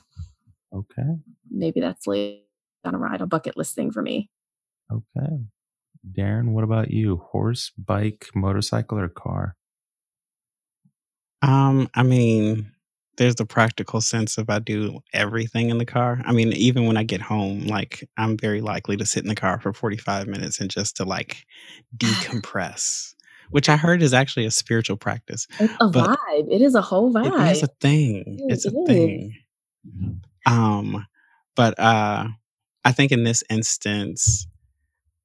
[0.74, 1.04] Okay.
[1.52, 2.44] maybe that's like
[2.84, 4.30] on a ride, a bucket list thing for me.
[4.92, 5.38] Okay.
[6.12, 7.18] Darren, what about you?
[7.18, 9.56] Horse, bike, motorcycle, or car?
[11.44, 12.72] Um, I mean,
[13.18, 16.22] there's the practical sense of I do everything in the car.
[16.26, 19.36] I mean, even when I get home, like I'm very likely to sit in the
[19.36, 21.46] car for 45 minutes and just to like
[21.98, 23.14] decompress,
[23.52, 25.48] which I heard is actually a spiritual practice.
[25.60, 26.52] It's a But vibe.
[26.52, 27.34] It is a whole vibe.
[27.38, 28.42] It is a thing.
[28.42, 28.86] It It's a is.
[28.86, 29.36] thing.
[30.46, 31.06] Um,
[31.56, 32.28] but uh
[32.86, 34.48] I think in this instance,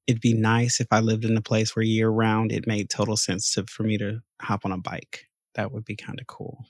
[0.07, 3.17] it'd be nice if I lived in a place where year round it made total
[3.17, 5.25] sense to for me to hop on a bike.
[5.55, 6.65] That would be kind of cool.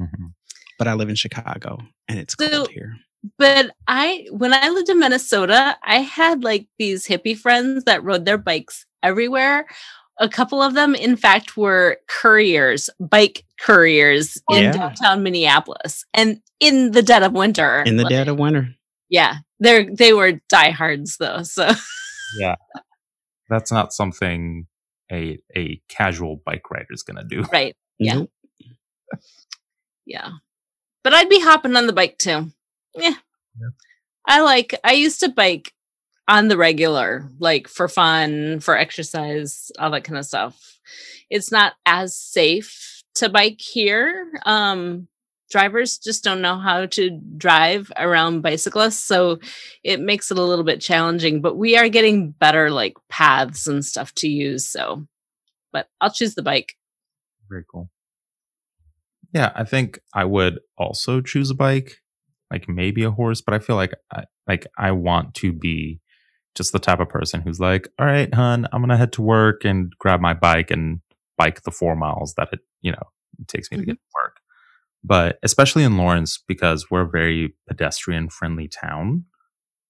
[0.00, 0.32] Mhm.
[0.78, 1.78] But I live in Chicago
[2.08, 2.96] and it's So- cold here.
[3.38, 8.24] but I, when I lived in Minnesota, I had like these hippie friends that rode
[8.24, 9.66] their bikes everywhere.
[10.18, 14.72] A couple of them, in fact, were couriers, bike couriers in Yeah.
[14.72, 17.82] downtown Minneapolis, and in the dead of winter.
[17.86, 18.74] In the like, dead of winter.
[19.08, 21.42] yeah, they're they were diehards though.
[21.44, 21.70] So
[22.38, 22.56] Yeah.
[23.48, 24.66] That's not something
[25.10, 27.42] a a casual bike rider is gonna do.
[27.52, 28.22] right, Yeah.
[30.06, 30.30] Yeah.
[31.04, 32.52] But I'd be hopping on the bike too.
[32.94, 33.14] Yeah.
[33.58, 33.68] Yeah.
[34.26, 35.72] I like I used to bike
[36.28, 40.78] on the regular, like for fun, for exercise, all that kind of stuff.
[41.30, 44.30] It's not as safe to bike here.
[44.44, 45.08] Um
[45.50, 49.38] drivers just don't know how to drive around bicyclists, so
[49.84, 53.84] it makes it a little bit challenging, but we are getting better like paths and
[53.84, 55.06] stuff to use, so
[55.72, 56.74] but I'll choose the bike.
[57.50, 57.90] Very cool.
[59.32, 61.98] Yeah, I think I would also choose a bike,
[62.50, 66.00] like maybe a horse, but I feel like I like I want to be
[66.54, 69.64] just the type of person who's like, "All right, hun, I'm gonna head to work
[69.64, 71.00] and grab my bike and
[71.38, 73.02] bike the four miles that it you know
[73.40, 73.96] it takes me to get mm-hmm.
[73.96, 74.36] to work."
[75.04, 79.24] But especially in Lawrence, because we're a very pedestrian friendly town,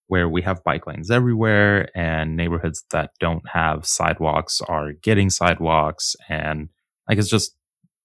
[0.07, 6.15] where we have bike lanes everywhere, and neighborhoods that don't have sidewalks are getting sidewalks,
[6.29, 6.69] and
[7.09, 7.57] like it's just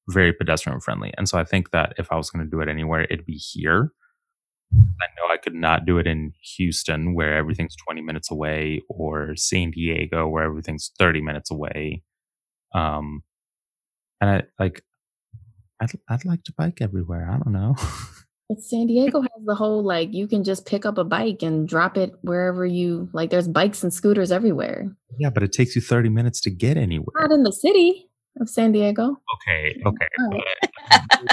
[0.09, 1.13] very pedestrian friendly.
[1.17, 3.33] And so I think that if I was going to do it anywhere, it'd be
[3.33, 3.91] here.
[4.73, 9.35] I know I could not do it in Houston where everything's 20 minutes away or
[9.35, 12.03] San Diego where everything's 30 minutes away.
[12.73, 13.23] Um
[14.19, 14.83] and I like
[15.81, 17.29] I'd I'd like to bike everywhere.
[17.31, 17.75] I don't know.
[18.49, 21.67] But San Diego has the whole like you can just pick up a bike and
[21.67, 23.29] drop it wherever you like.
[23.29, 24.95] There's bikes and scooters everywhere.
[25.19, 27.11] yeah, but it takes you 30 minutes to get anywhere.
[27.15, 28.06] Not in the city
[28.39, 29.17] of San Diego.
[29.35, 30.07] Okay, okay.
[30.19, 30.43] Right.
[30.91, 31.27] Um,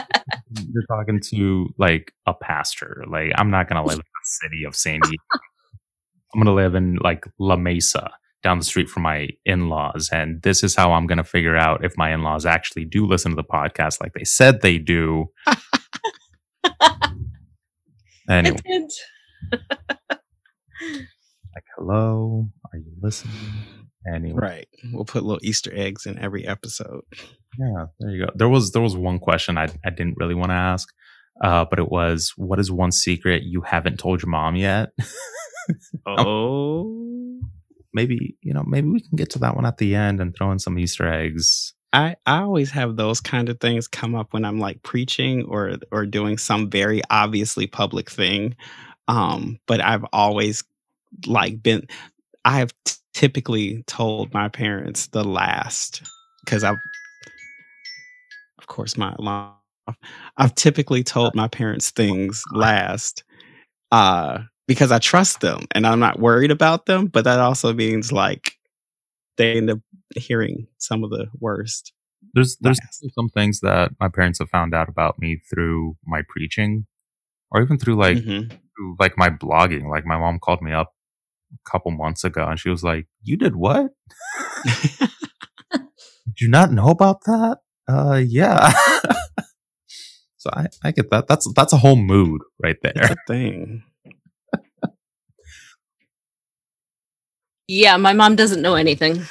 [0.73, 3.05] you're talking to like a pastor.
[3.09, 5.23] Like I'm not gonna live in the city of San Diego.
[6.35, 8.11] I'm gonna live in like La Mesa
[8.43, 10.11] down the street from my in-laws.
[10.13, 13.37] And this is how I'm gonna figure out if my in-laws actually do listen to
[13.37, 15.31] the podcast like they said they do.
[18.29, 18.57] anyway,
[19.53, 20.21] like
[21.77, 23.33] hello, are you listening?
[24.13, 24.39] Anyway.
[24.41, 24.69] Right.
[24.93, 27.03] We'll put little Easter eggs in every episode.
[27.59, 28.33] Yeah, there you go.
[28.35, 30.93] There was there was one question I I didn't really want to ask,
[31.43, 34.91] uh, but it was, what is one secret you haven't told your mom yet?
[36.07, 37.41] Oh.
[37.95, 40.53] maybe you know maybe we can get to that one at the end and throw
[40.53, 41.73] in some Easter eggs.
[41.95, 45.77] I, I always have those kind of things come up when I'm like preaching or
[45.91, 48.57] or doing some very obviously public thing.
[49.09, 50.65] Um, but I've always
[51.27, 51.87] like been
[52.45, 56.03] I've t- typically told my parents the last
[56.45, 56.77] because I've
[58.59, 59.53] of course my alarm
[60.39, 63.25] I've typically told my parents things last
[63.93, 68.12] uh because I trust them and I'm not worried about them, but that also means
[68.12, 68.53] like
[69.37, 69.79] they end up
[70.17, 71.93] hearing some of the worst.
[72.35, 73.15] There's there's Last.
[73.15, 76.87] some things that my parents have found out about me through my preaching,
[77.51, 78.49] or even through like Mhm.
[78.77, 79.89] through, like my blogging.
[79.91, 80.93] Like my mom called me up
[81.55, 83.93] a couple months ago and she was like, "You did what?
[85.73, 88.73] did you not know about that?" Uh, yeah.
[90.37, 91.27] So I, I get that.
[91.27, 93.13] That's that's a whole mood right It's there.
[93.13, 93.83] a thing.
[97.67, 99.25] Yeah, my mom doesn't know anything.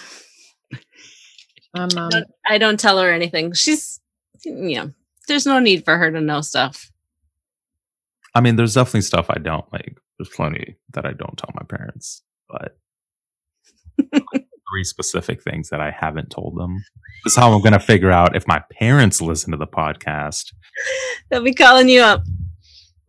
[1.76, 2.10] My mom.
[2.10, 3.54] don't- I don't tell her anything.
[3.54, 4.00] She's
[4.44, 4.88] yeah.
[5.28, 6.92] There's no need for her to know stuff.
[8.36, 10.00] I mean, there's definitely stuff I don't like.
[10.18, 12.78] There's plenty that I don't tell my parents, but
[14.72, 16.84] three specific things that I haven't told them.
[17.24, 20.54] This is how I'm going to figure out if my parents listen to the podcast.
[21.30, 22.24] They'll be calling you up.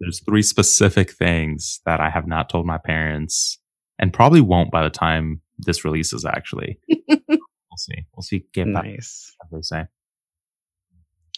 [0.01, 3.59] There's three specific things that I have not told my parents
[3.99, 6.79] and probably won't by the time this releases, actually.
[7.09, 7.39] we'll
[7.79, 8.05] see.
[8.15, 8.45] We'll see.
[8.53, 9.35] Get back Nice.
[9.49, 9.85] what they say.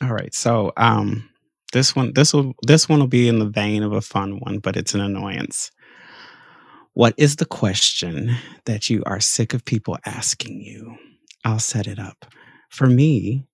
[0.02, 0.34] All right.
[0.34, 1.28] So um
[1.76, 4.58] this one this will this one will be in the vein of a fun one,
[4.60, 5.70] but it's an annoyance.
[6.94, 10.96] What is the question that you are sick of people asking you?
[11.44, 12.26] I'll set it up.
[12.70, 13.44] For me,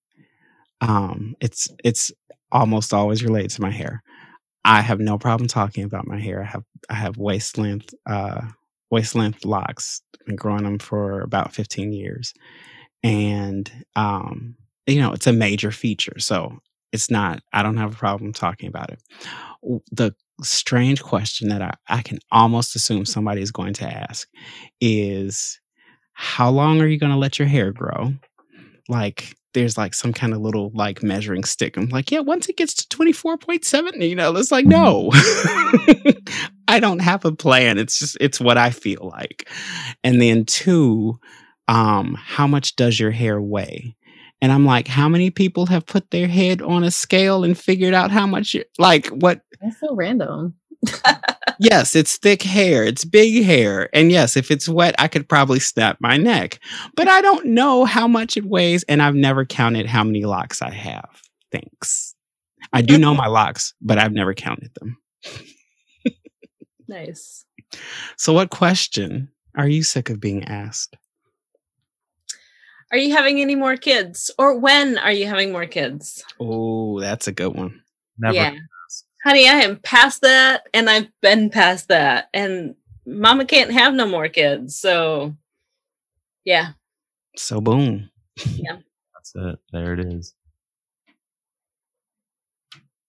[0.80, 2.12] um it's it's
[2.52, 4.02] almost always related to my hair.
[4.64, 6.42] I have no problem talking about my hair.
[6.42, 8.42] I have I have waist length uh
[8.90, 10.02] waist length locks.
[10.26, 12.34] Been growing them for about 15 years.
[13.04, 14.56] And um
[14.86, 16.18] you know, it's a major feature.
[16.18, 16.58] So
[16.92, 19.00] it's not, I don't have a problem talking about it.
[19.90, 24.28] The strange question that I, I can almost assume somebody is going to ask
[24.80, 25.60] is
[26.12, 28.14] how long are you going to let your hair grow?
[28.88, 31.76] Like, there's like some kind of little like measuring stick.
[31.76, 35.10] I'm like, yeah, once it gets to 24.7, you know, it's like, no,
[36.68, 37.78] I don't have a plan.
[37.78, 39.48] It's just, it's what I feel like.
[40.02, 41.18] And then two,
[41.68, 43.94] um, how much does your hair weigh?
[44.42, 47.94] And I'm like, how many people have put their head on a scale and figured
[47.94, 49.40] out how much, it- like, what?
[49.62, 50.54] That's so random.
[51.58, 53.88] Yes, it's thick hair, it's big hair.
[53.94, 56.58] And yes, if it's wet, I could probably snap my neck.
[56.96, 60.60] But I don't know how much it weighs, and I've never counted how many locks
[60.60, 61.08] I have.
[61.52, 62.16] Thanks.
[62.72, 64.96] I do know my locks, but I've never counted them.
[66.88, 67.44] Nice.
[68.16, 70.96] So, what question are you sick of being asked?
[72.92, 74.30] Are you having any more kids?
[74.38, 76.22] Or when are you having more kids?
[76.38, 77.82] Oh, that's a good one.
[78.18, 78.34] Never.
[78.34, 78.54] Yeah.
[79.24, 82.28] Honey, I am past that and I've been past that.
[82.34, 82.74] And
[83.06, 84.76] mama can't have no more kids.
[84.76, 85.34] So
[86.44, 86.72] yeah.
[87.36, 88.10] So, boom.
[88.56, 88.76] Yeah.
[89.14, 89.58] that's it.
[89.72, 90.34] There it is.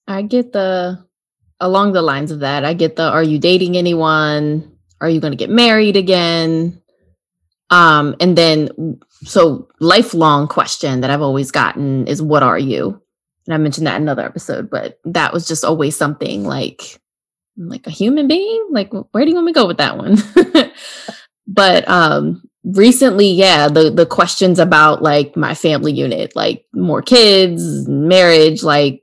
[0.08, 1.04] I get the
[1.60, 2.64] along the lines of that.
[2.64, 4.78] I get the are you dating anyone?
[5.02, 6.82] Are you going to get married again?
[7.74, 13.02] Um and then so lifelong question that I've always gotten is what are you?
[13.48, 17.00] And I mentioned that in another episode, but that was just always something like
[17.58, 18.68] like a human being?
[18.72, 20.18] Like where do you want me to go with that one?
[21.48, 27.86] but um recently yeah the the questions about like my family unit like more kids
[27.90, 29.03] marriage like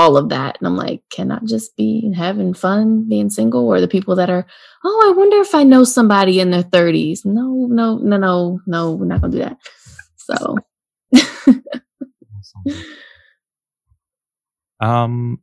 [0.00, 0.56] all of that.
[0.58, 3.68] And I'm like, can I just be having fun being single?
[3.68, 4.46] Or the people that are,
[4.84, 7.24] oh, I wonder if I know somebody in their 30s.
[7.26, 9.58] No, no, no, no, no, we're not gonna do that.
[10.16, 10.56] So.
[14.82, 15.40] Um,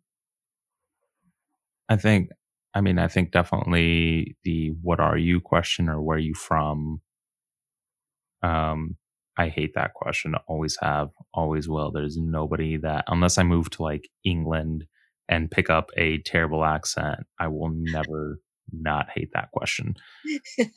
[1.89, 2.29] I think,
[2.73, 7.01] I mean, I think definitely the "What are you?" question or "Where are you from?"
[8.43, 8.97] Um,
[9.37, 10.35] I hate that question.
[10.47, 11.91] Always have, always will.
[11.91, 14.85] There's nobody that, unless I move to like England
[15.29, 18.39] and pick up a terrible accent, I will never
[18.71, 19.95] not hate that question.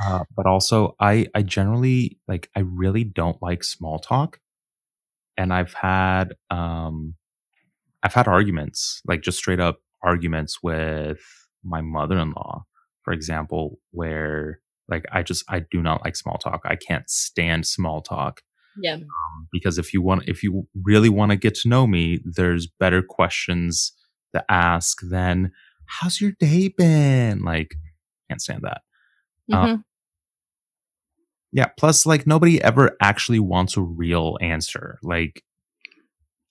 [0.00, 4.38] Uh, but also, I I generally like I really don't like small talk,
[5.36, 7.14] and I've had um,
[8.02, 11.18] I've had arguments like just straight up arguments with
[11.64, 12.64] my mother in law,
[13.02, 16.62] for example, where like I just I do not like small talk.
[16.64, 18.42] I can't stand small talk
[18.80, 18.94] yeah.
[18.94, 22.66] um, because if you want if you really want to get to know me, there's
[22.66, 23.92] better questions
[24.34, 25.52] to ask than
[25.86, 27.42] how's your day been?
[27.42, 27.74] Like,
[28.28, 28.82] can't stand that.
[29.52, 29.84] Um, Mhm.
[31.50, 31.68] Yeah.
[31.78, 34.98] Plus, like nobody ever actually wants a real answer.
[35.02, 35.42] Like,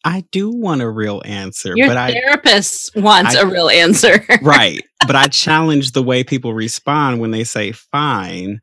[0.08, 4.24] I do want a real answer, Your but I therapist wants I- a real answer.
[4.42, 4.82] right.
[5.06, 8.60] But I challenge the way people respond when they say fine.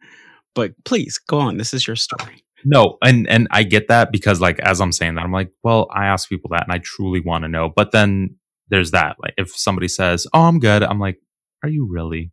[0.54, 1.56] But please go on.
[1.58, 2.42] This is your story.
[2.64, 5.88] no, and and I get that because like as I'm saying that, I'm like, well,
[5.94, 7.68] I ask people that, and I truly want to know.
[7.74, 8.36] But then
[8.70, 9.16] there's that.
[9.22, 11.18] Like, if somebody says, "Oh, I'm good," I'm like,
[11.62, 12.32] "Are you really?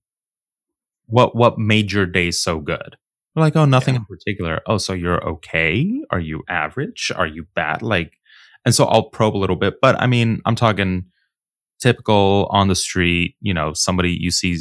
[1.07, 2.95] What what made your day so good?"
[3.35, 4.01] They're like, "Oh, nothing Yeah.
[4.01, 6.01] in particular." Oh, so you're okay?
[6.11, 7.11] Are you average?
[7.15, 7.81] Are you bad?
[7.81, 8.13] Like,
[8.65, 9.75] and so I'll probe a little bit.
[9.81, 11.05] But I mean, I'm talking
[11.81, 13.35] typical on the street.
[13.41, 14.57] You know, somebody you see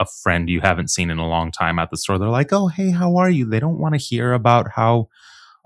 [0.00, 2.18] a friend you haven't seen in a long time at the store.
[2.18, 5.08] They're like, "Oh, hey, how are you?" They don't want to hear about how,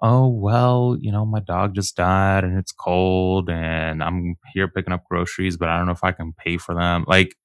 [0.03, 4.93] oh, well, you know, my dog just died and it's cold and I'm here picking
[4.93, 7.05] up groceries, but I don't know if I can pay for them.
[7.07, 7.37] Like,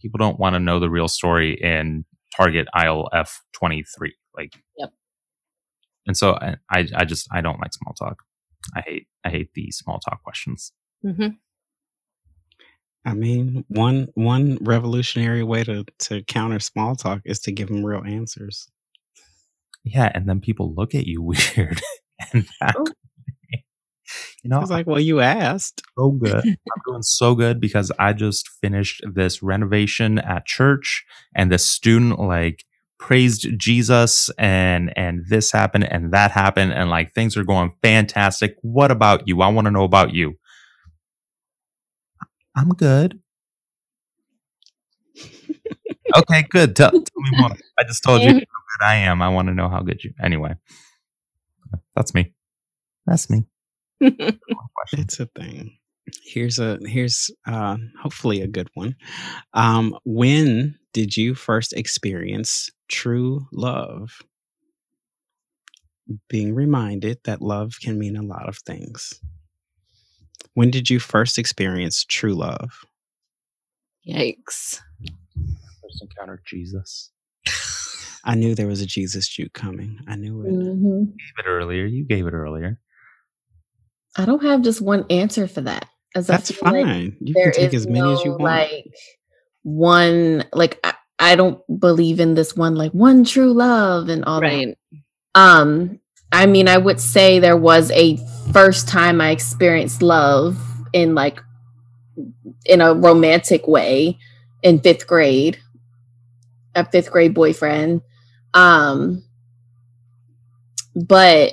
[0.00, 2.04] people don't want to know the real story in
[2.36, 3.84] Target aisle F23.
[4.36, 4.90] Like, Yep.
[6.06, 8.22] And so I, I, I just, I don't like small talk.
[8.76, 10.72] I hate, I hate the small talk questions.
[11.02, 11.28] hmm
[13.04, 17.84] I mean, one one revolutionary way to to counter small talk is to give them
[17.84, 18.68] real answers.
[19.84, 20.12] Yeah.
[20.14, 21.80] And then people look at you weird.
[22.32, 22.86] and that, Oh.
[24.44, 25.82] you know, It's like, well, you asked.
[25.98, 26.44] so good.
[26.44, 31.04] I'm doing so good because I just finished this renovation at church
[31.34, 32.64] and the student like
[33.02, 38.54] praised Jesus and and this happened and that happened and like things are going fantastic.
[38.62, 39.42] What about you?
[39.42, 40.38] I want to know about you.
[42.54, 43.18] I'm good.
[46.16, 46.76] okay, good.
[46.76, 47.50] Tell, tell me more.
[47.80, 49.20] I just told you how good I am.
[49.20, 50.12] I want to know how good you.
[50.22, 50.54] Anyway,
[51.96, 52.32] that's me.
[53.04, 53.42] That's me.
[54.00, 54.28] Question.
[54.92, 55.76] It's a thing.
[56.24, 58.94] Here's a here's uh hopefully a good one.
[59.54, 64.22] Um when did you first experience true love?
[66.28, 69.20] Being reminded that love can mean a lot of things.
[70.54, 72.84] When did you first experience true love?
[74.06, 74.80] Yikes.
[75.80, 77.10] First encountered Jesus.
[78.24, 79.98] I knew there was a Jesus juke coming.
[80.06, 80.52] I knew it.
[80.52, 81.06] Mhm.
[81.06, 81.86] gave it earlier.
[81.86, 82.78] You gave it earlier.
[84.16, 85.86] I don't have just one answer for that.
[86.14, 87.16] As That's feel like fine.
[87.20, 88.42] you can take as many as you want.
[88.42, 88.84] Like
[89.62, 94.40] one, like I, I don't believe in this one, like one true love and all
[94.40, 94.46] that.
[94.46, 94.78] Right.
[95.36, 96.00] Um,
[96.32, 98.18] I mean, I would say there was a
[98.52, 100.58] first time I experienced love
[100.92, 101.40] in like
[102.66, 104.18] in a romantic way
[104.64, 105.58] in fifth grade.
[106.74, 108.00] A fifth grade boyfriend.
[108.52, 109.22] Um,
[110.96, 111.52] but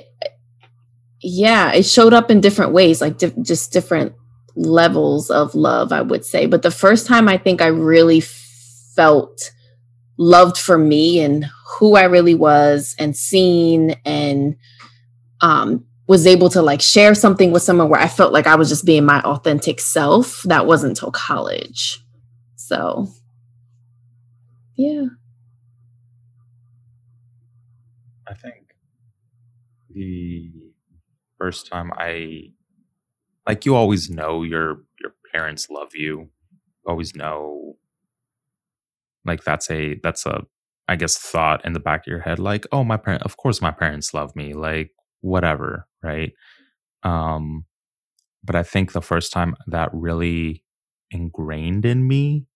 [1.20, 4.14] yeah, it showed up in different ways, like di- just different
[4.56, 6.46] levels of love, I would say.
[6.46, 9.52] But the first time I think I really felt
[10.20, 11.48] loved for me and
[11.78, 14.54] who I really was and seen and
[15.40, 18.68] um was able to like share something with someone where I felt like I was
[18.68, 20.42] just being my authentic self.
[20.42, 22.04] That wasn't until college.
[22.56, 23.08] So
[24.76, 25.06] yeah.
[28.28, 28.74] I think
[29.88, 30.50] the
[31.38, 32.52] first time I
[33.46, 36.28] like you always know your your parents love you.
[36.82, 37.76] You always know
[39.24, 40.42] like that's a that's a
[40.88, 43.60] I guess thought in the back of your head like oh my parent of course
[43.62, 44.90] my parents love me like
[45.20, 46.32] whatever right
[47.02, 47.64] um
[48.42, 50.64] but I think the first time that really
[51.10, 52.46] ingrained in me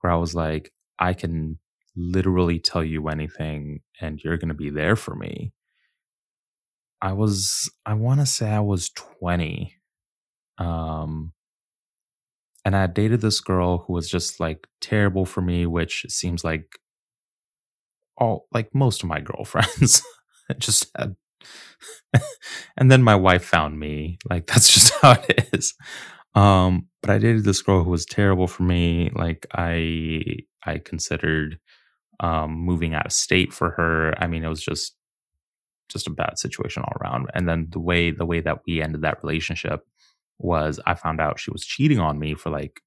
[0.00, 1.58] where I was like I can
[1.96, 5.52] literally tell you anything and you're going to be there for me.
[7.00, 9.74] I was I want to say I was 20.
[10.58, 11.32] Um
[12.66, 16.80] and I dated this girl who was just like terrible for me, which seems like
[18.18, 20.02] all like most of my girlfriends
[20.58, 21.14] just had
[22.76, 24.18] and then my wife found me.
[24.28, 25.74] Like that's just how it is.
[26.34, 29.12] Um but I dated this girl who was terrible for me.
[29.14, 31.60] Like I I considered
[32.18, 34.12] um, moving out of state for her.
[34.20, 34.96] I mean, it was just
[35.88, 37.28] just a bad situation all around.
[37.34, 39.86] And then the way the way that we ended that relationship
[40.38, 42.80] was I found out she was cheating on me for like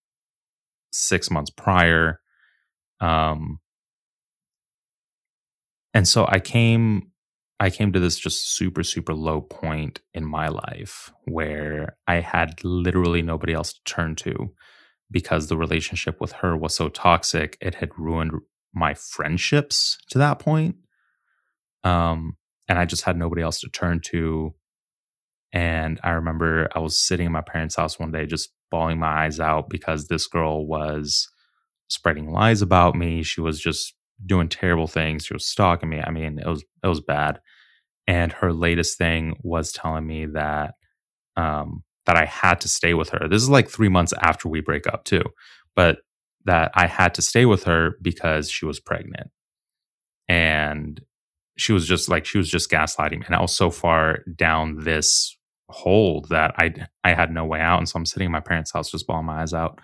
[0.91, 2.19] six months prior.
[2.99, 3.59] Um,
[5.93, 7.11] and so I came
[7.61, 12.63] I came to this just super super low point in my life where I had
[12.63, 14.53] literally nobody else to turn to
[15.11, 18.31] because the relationship with her was so toxic it had ruined
[18.73, 20.75] my friendships to that point
[21.83, 22.35] um
[22.67, 24.53] and i just had nobody else to turn to
[25.53, 29.25] and i remember i was sitting in my parents house one day just bawling my
[29.25, 31.27] eyes out because this girl was
[31.87, 33.23] spreading lies about me.
[33.23, 33.95] She was just
[34.25, 35.25] doing terrible things.
[35.25, 36.01] She was stalking me.
[36.01, 37.39] I mean it was it was bad.
[38.07, 40.75] And her latest thing was telling me that
[41.35, 43.27] um that i had to stay with her.
[43.27, 45.23] This is like 3 months after we break up too
[45.75, 45.99] but
[46.45, 49.29] that I had to stay with her because she was pregnant.
[50.27, 50.99] And
[51.57, 53.25] she was just like she was just gaslighting me.
[53.27, 55.37] And I was so far down this
[55.69, 56.73] hole that I
[57.03, 57.79] I had no way out.
[57.79, 59.79] And so I'm sitting in my parents' house just bawling my eyes out.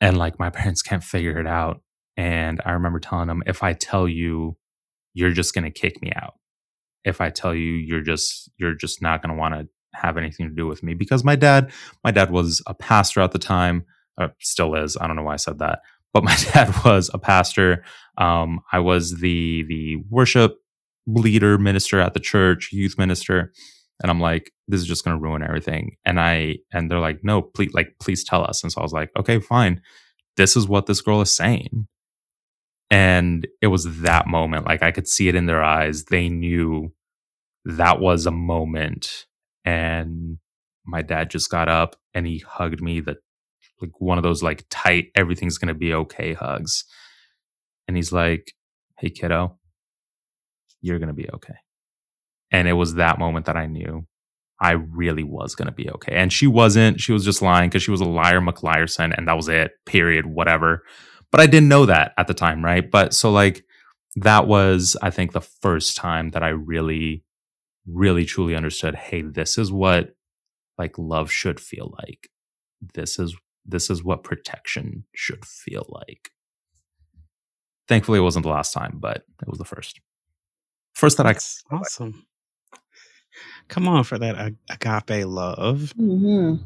[0.00, 1.82] And like my parents can't figure it out.
[2.16, 4.56] And I remember telling them, if I tell you,
[5.14, 6.34] you're just gonna kick me out.
[7.04, 10.54] If I tell you you're just you're just not gonna want to have anything to
[10.54, 10.94] do with me.
[10.94, 11.72] Because my dad,
[12.04, 13.84] my dad was a pastor at the time
[14.20, 14.96] uh, still is.
[15.00, 15.80] I don't know why I said that,
[16.12, 17.84] but my dad was a pastor.
[18.18, 20.56] Um, I was the the worship
[21.06, 23.52] leader, minister at the church, youth minister,
[24.02, 25.96] And I'm like, this is just going to ruin everything.
[26.04, 28.62] And I, and they're like, no, please, like, please tell us.
[28.62, 29.82] And so I was like, okay, fine.
[30.36, 31.86] This is what this girl is saying.
[32.90, 34.66] And it was that moment.
[34.66, 36.04] Like I could see it in their eyes.
[36.04, 36.92] They knew
[37.64, 39.26] that was a moment.
[39.64, 40.38] And
[40.84, 43.18] my dad just got up and he hugged me that
[43.80, 46.84] like one of those like tight, everything's to be okay hugs.
[47.86, 48.54] And he's like,
[48.98, 49.58] hey, kiddo,
[50.80, 51.54] you're to be okay.
[52.50, 54.06] And it was that moment that I knew
[54.60, 56.14] I really was going to be okay.
[56.14, 57.00] And she wasn't.
[57.00, 60.26] She was just lying because she was a liar, McLiarson, and that was it, period,
[60.26, 60.82] whatever.
[61.30, 62.88] But I didn't know that at the time, right?
[62.88, 63.64] But so, like,
[64.16, 67.24] that was, I think, the first time that I really,
[67.86, 70.14] really truly understood hey, this is what
[70.76, 72.28] like love should feel like.
[72.94, 73.36] This is
[73.66, 76.30] this is what protection should feel like.
[77.88, 80.00] Thankfully, it wasn't the last time, but it was the first.
[80.94, 81.34] First that I
[81.70, 82.26] awesome.
[83.70, 85.94] Come on for that agape love.
[85.96, 86.56] Mm-hmm.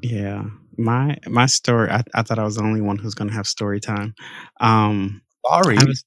[0.00, 0.44] Yeah,
[0.78, 1.90] my my story.
[1.90, 4.14] I, I thought I was the only one who's going to have story time.
[4.58, 5.76] Um, Sorry.
[5.76, 6.04] was,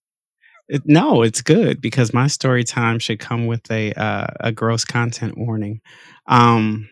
[0.68, 4.84] it, no, it's good because my story time should come with a uh, a gross
[4.84, 5.82] content warning,
[6.26, 6.90] um,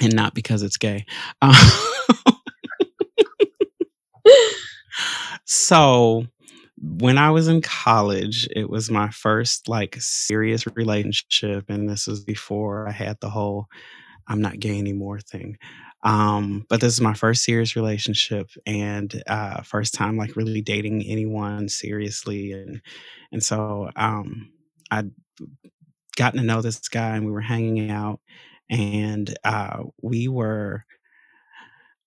[0.00, 1.06] and not because it's gay.
[1.40, 1.54] Um,
[5.44, 6.26] so
[6.82, 12.24] when I was in college, it was my first like serious relationship, and this was
[12.24, 13.66] before I had the whole
[14.28, 15.58] "I'm not gay anymore" thing.
[16.04, 21.04] Um, but this is my first serious relationship and uh, first time like really dating
[21.04, 22.80] anyone seriously, and
[23.32, 24.50] and so um,
[24.90, 25.10] I'd
[26.16, 28.20] gotten to know this guy, and we were hanging out,
[28.70, 30.84] and uh, we were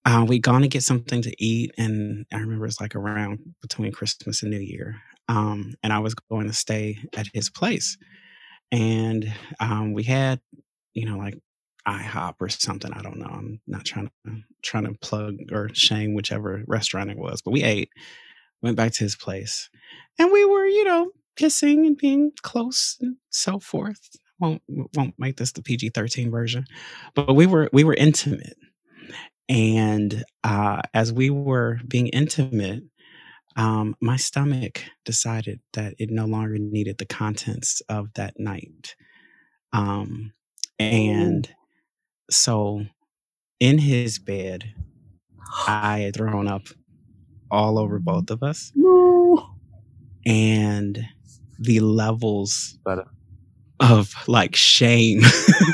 [0.05, 3.91] uh, we gone to get something to eat, and I remember it's like around between
[3.91, 5.01] Christmas and New Year.
[5.27, 7.97] Um, and I was going to stay at his place,
[8.71, 10.39] and um, we had,
[10.93, 11.35] you know, like
[11.87, 12.93] IHOP or something.
[12.93, 13.25] I don't know.
[13.25, 17.63] I'm not trying to trying to plug or shame whichever restaurant it was, but we
[17.63, 17.89] ate,
[18.61, 19.71] went back to his place,
[20.19, 24.09] and we were, you know, kissing and being close and so forth.
[24.39, 26.65] Won't won't make this the PG thirteen version,
[27.15, 28.55] but we were we were intimate
[29.47, 32.83] and uh, as we were being intimate,
[33.55, 38.95] um, my stomach decided that it no longer needed the contents of that night.
[39.71, 40.33] Um,
[40.79, 41.49] and
[42.29, 42.85] so
[43.59, 44.73] in his bed,
[45.67, 46.63] I had thrown up
[47.51, 48.71] all over both of us.
[48.75, 49.51] No.
[50.25, 51.05] And
[51.59, 52.77] the levels
[53.79, 55.21] of like shame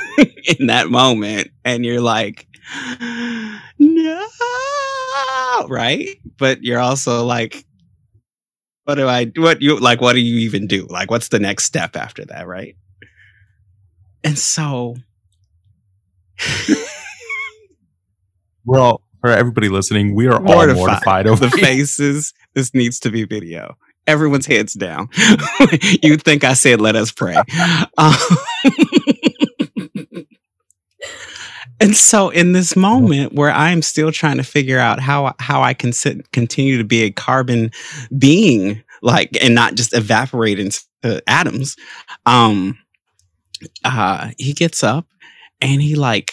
[0.60, 1.50] in that moment.
[1.66, 2.48] And you're like,
[4.04, 6.08] no, right?
[6.38, 7.66] But you're also like,
[8.86, 10.88] what do I, what you, like, what do you even do?
[10.90, 12.76] Like, what's the next step after that, right?
[14.24, 14.96] And so,
[18.66, 20.70] we're for everybody listening, we are mortified.
[20.70, 22.34] all mortified over the faces.
[22.56, 23.78] This needs to be video.
[24.08, 25.10] Everyone's heads down.
[26.02, 27.36] You'd think I said, let us pray.
[27.98, 28.16] Um,
[31.82, 35.74] and so in this moment where I'm still trying to figure out how how I
[35.74, 37.72] can sit, continue to be a carbon
[38.18, 40.82] being like and not just evaporate into
[41.28, 41.76] atoms,
[42.26, 42.78] um
[43.86, 45.06] uh he gets up
[45.62, 46.32] and he like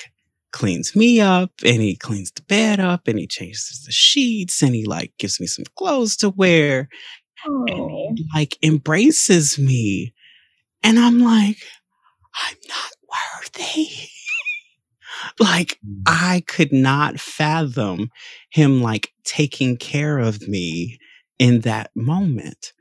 [0.53, 4.75] cleans me up and he cleans the bed up and he changes the sheets and
[4.75, 6.89] he like gives me some clothes to wear
[7.47, 7.65] Oh.
[8.09, 10.13] and he like embraces me.
[10.83, 11.59] And I'm like
[12.35, 12.93] I'm not
[13.57, 13.89] worthy
[15.39, 16.03] like Mm.
[16.07, 18.11] I could not fathom
[18.51, 20.99] him like taking care of me
[21.39, 22.73] in that moment.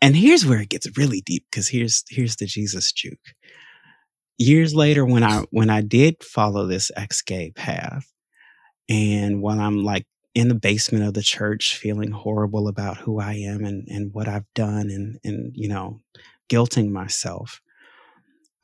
[0.00, 3.18] And here's where it gets really deep because here's here's the Jesus juke.
[4.38, 8.12] Years later, when I when I did follow this ex-gay path,
[8.88, 13.34] and when I'm like in the basement of the church feeling horrible about who I
[13.34, 16.00] am and, and what I've done and and you know,
[16.50, 17.60] guilting myself,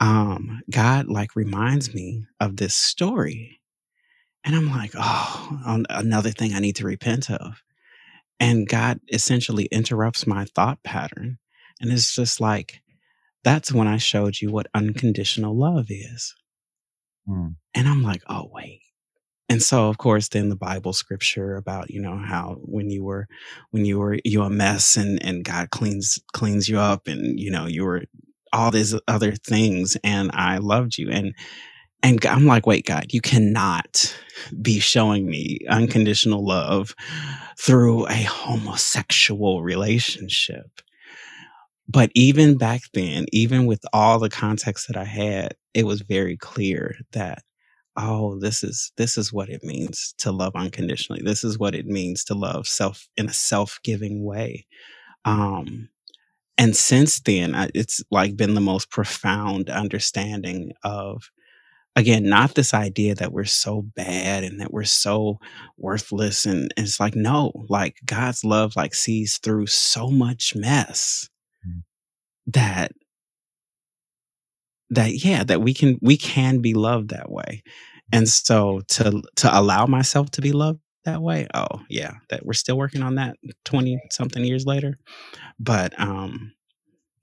[0.01, 3.61] um, God like reminds me of this story.
[4.43, 7.63] And I'm like, oh, an- another thing I need to repent of.
[8.41, 11.39] And God essentially interrupts my thought pattern.
[11.81, 12.81] And it's just like,
[13.45, 16.35] that's when I showed you what unconditional love is.
[17.27, 17.49] Hmm.
[17.75, 18.81] And I'm like, oh, wait.
[19.51, 23.27] And so, of course, then the Bible scripture about, you know, how when you were,
[23.73, 27.51] when you were, you a mess and, and God cleans, cleans you up and, you
[27.51, 28.05] know, you were
[28.53, 31.11] all these other things and I loved you.
[31.11, 31.35] And,
[32.03, 34.17] and I'm like, wait, God, you cannot
[34.63, 36.95] be showing me unconditional love
[37.59, 40.67] through a homosexual relationship.
[41.89, 46.37] but even back then, even with all the context that I had, it was very
[46.37, 47.43] clear that
[47.97, 51.87] oh this is this is what it means to love unconditionally this is what it
[51.87, 54.65] means to love self in a self-giving way
[55.25, 55.89] um
[56.59, 61.31] and since then I, it's like been the most profound understanding of
[61.97, 65.39] again not this idea that we're so bad and that we're so
[65.79, 71.29] worthless and, and it's like no like god's love like sees through so much mess
[71.67, 71.83] Mm.
[72.49, 72.93] that
[74.91, 77.63] that yeah that we can we can be loved that way
[78.13, 81.47] and so to to allow myself to be loved that way?
[81.55, 84.97] Oh yeah that we're still working on that 20 something years later
[85.59, 86.53] but um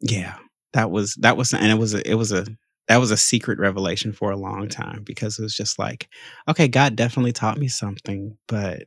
[0.01, 0.35] yeah
[0.73, 2.45] that was that was and it was a, it was a
[2.87, 6.07] that was a secret revelation for a long time because it was just like
[6.47, 8.83] okay god definitely taught me something but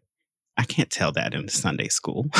[0.56, 2.26] i can't tell that in sunday school.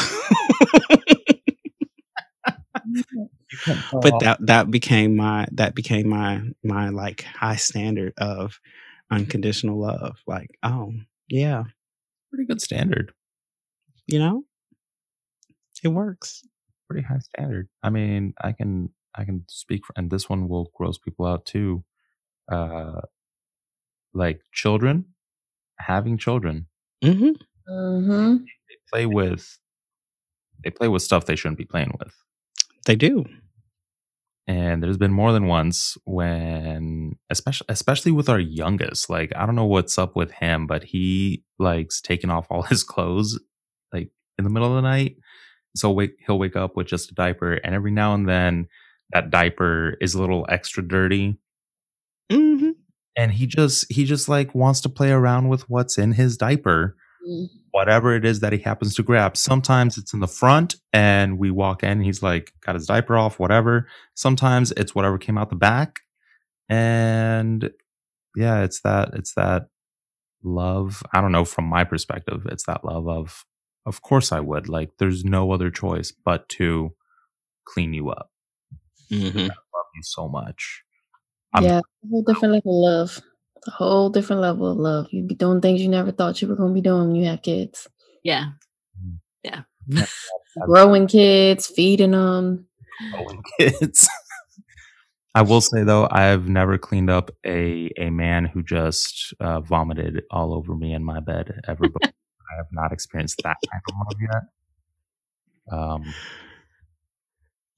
[3.93, 8.61] But that that became my that became my my like high standard of
[9.11, 10.93] unconditional love like oh
[11.29, 11.65] yeah
[12.31, 13.13] pretty good standard.
[14.07, 14.45] you know
[15.85, 16.43] it works
[16.89, 17.69] Pretty high standard.
[17.83, 21.47] I mean, I can I can speak for, and this one will gross people out
[21.47, 21.85] too.
[22.51, 23.03] Uh,
[24.15, 25.07] like children,
[25.79, 26.67] having children,
[27.05, 27.31] hmm
[27.69, 28.37] Mm-hmm.
[28.45, 29.59] they play with
[30.65, 32.15] they play with stuff they shouldn't be playing with.
[32.87, 33.25] they do
[34.51, 39.55] and there's been more than once when especially especially with our youngest like i don't
[39.55, 43.39] know what's up with him but he likes taking off all his clothes
[43.93, 45.17] like in the middle of the night.
[45.77, 48.67] So wake, he'll wake up with just a diaper and every now and then
[49.13, 51.39] that diaper is a little extra dirty.
[52.29, 52.71] Hmm
[53.17, 56.97] and he just he just like wants to play around with what's in his diaper
[57.73, 59.37] whatever it is that he happens to grab.
[59.37, 63.39] Sometimes it's in the front and we walk in, he's like got his diaper off,
[63.39, 63.89] whatever.
[64.15, 66.01] Sometimes it's whatever came out the back.
[66.69, 67.71] And
[68.37, 69.69] yeah, it's that it's that
[70.43, 71.03] love.
[71.13, 73.45] I don't know from my perspective, it's that love of
[73.87, 74.69] of course I would.
[74.69, 76.95] Like there's no other choice but to
[77.67, 78.31] clean you up.
[79.11, 80.83] hmm I love you so much.
[81.55, 83.23] I'm- yeah, a whole different level of love.
[83.67, 85.07] A whole different level of love.
[85.11, 87.27] You be doing things you never thought you were going to be doing when you
[87.27, 87.87] have kids.
[88.23, 88.53] Yeah.
[89.43, 89.63] Yeah.
[90.67, 92.67] Growing kids, feeding them.
[93.13, 94.09] Growing kids.
[95.35, 100.25] I will say though, I've never cleaned up a a man who just uh, vomited
[100.31, 101.85] all over me in my bed ever.
[102.03, 104.43] I have not experienced that kind of love
[105.71, 105.79] yet.
[105.79, 106.15] Um,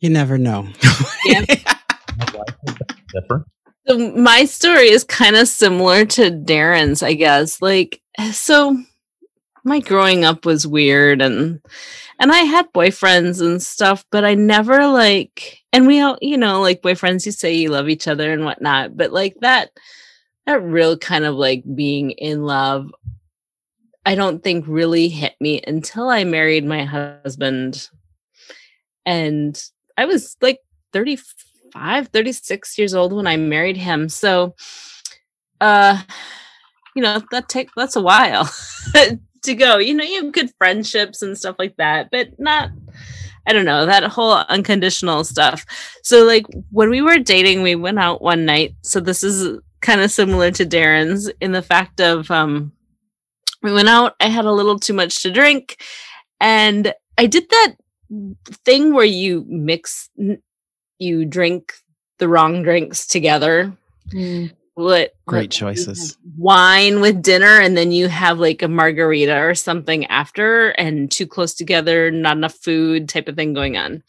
[0.00, 0.66] you never know
[1.26, 1.44] Yeah.
[2.16, 2.74] my wife is
[3.12, 3.46] different.
[3.86, 7.60] So my story is kind of similar to Darren's, I guess.
[7.60, 8.00] Like,
[8.30, 8.76] so
[9.64, 11.60] my growing up was weird and
[12.18, 16.60] and I had boyfriends and stuff, but I never like and we all, you know,
[16.60, 19.70] like boyfriends you say you love each other and whatnot, but like that
[20.46, 22.90] that real kind of like being in love,
[24.04, 27.88] I don't think really hit me until I married my husband.
[29.06, 29.60] And
[29.96, 30.58] I was like
[31.72, 34.08] 35, 36 years old when I married him.
[34.08, 34.54] So
[35.60, 36.02] uh
[36.94, 38.50] you know, that take that's a while
[39.42, 39.78] to go.
[39.78, 42.70] You know, you have good friendships and stuff like that, but not
[43.46, 45.64] I don't know, that whole unconditional stuff.
[46.04, 48.74] So like when we were dating, we went out one night.
[48.82, 52.72] So this is kind of similar to Darren's in the fact of um
[53.62, 55.80] we went out, I had a little too much to drink,
[56.40, 57.74] and I did that
[58.64, 60.10] thing where you mix
[61.02, 61.72] you drink
[62.18, 63.72] the wrong drinks together.
[64.14, 64.52] Mm.
[64.74, 66.16] What Great what- choices.
[66.38, 71.26] wine with dinner and then you have like a margarita or something after and too
[71.26, 74.02] close together not enough food type of thing going on.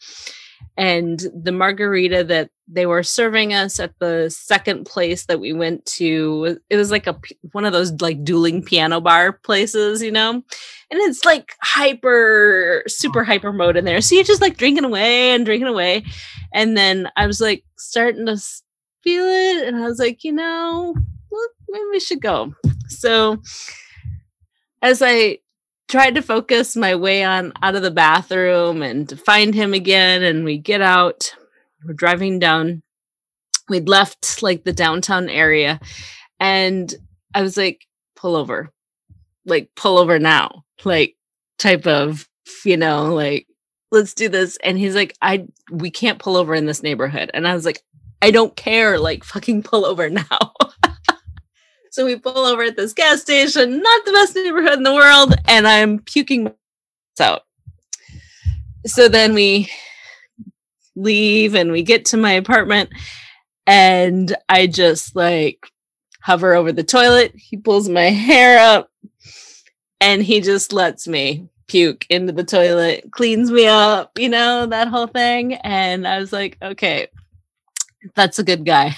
[0.76, 5.84] And the margarita that they were serving us at the second place that we went
[5.86, 10.10] to it was like a p- one of those like dueling piano bar places you
[10.10, 10.30] know?
[10.30, 14.00] And it's like hyper super hyper mode in there.
[14.00, 16.04] So you're just like drinking away and drinking away
[16.54, 18.38] and then i was like starting to
[19.02, 20.94] feel it and i was like you know
[21.34, 22.54] well, maybe we should go.
[22.88, 23.42] So
[24.80, 25.38] as I
[25.88, 30.22] tried to focus my way on out of the bathroom and to find him again,
[30.22, 31.34] and we get out,
[31.84, 32.82] we're driving down.
[33.68, 35.80] We'd left like the downtown area,
[36.38, 36.94] and
[37.34, 38.70] I was like, pull over,
[39.44, 41.16] like pull over now, like
[41.58, 42.28] type of,
[42.64, 43.46] you know, like
[43.94, 44.58] let's do this.
[44.62, 47.30] And he's like, I we can't pull over in this neighborhood.
[47.32, 47.82] And I was like,
[48.20, 50.52] I don't care, like fucking pull over now.
[51.90, 55.34] so we pull over at this gas station, not the best neighborhood in the world,
[55.46, 56.52] and I'm puking
[57.20, 57.42] out.
[58.86, 59.70] So then we
[60.96, 62.90] leave and we get to my apartment
[63.66, 65.66] and I just like
[66.20, 67.32] hover over the toilet.
[67.34, 68.90] He pulls my hair up
[70.00, 74.88] and he just lets me puke into the toilet, cleans me up, you know, that
[74.88, 75.54] whole thing.
[75.54, 77.08] And I was like, okay,
[78.14, 78.94] that's a good guy.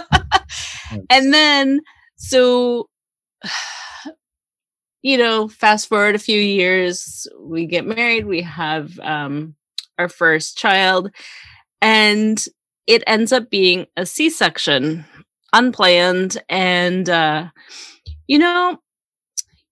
[1.10, 1.80] and then,
[2.16, 2.88] so,
[5.02, 9.54] you know, fast forward a few years, we get married, we have um,
[9.98, 11.10] our first child,
[11.80, 12.44] and
[12.86, 15.04] it ends up being a C section,
[15.52, 16.42] unplanned.
[16.48, 17.48] And, uh,
[18.26, 18.78] you know,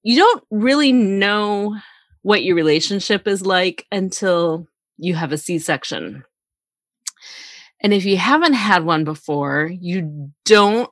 [0.06, 1.76] you don't really know
[2.22, 4.68] what your relationship is like until
[4.98, 6.22] you have a C section.
[7.80, 10.88] And if you haven't had one before, you don't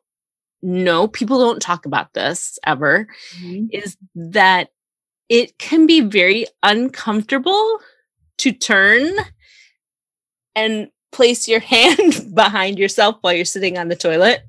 [0.62, 3.66] know, people don't talk about this ever, mm-hmm.
[3.70, 4.70] is that
[5.28, 7.78] it can be very uncomfortable
[8.38, 9.12] to turn
[10.56, 14.42] and place your hand behind yourself while you're sitting on the toilet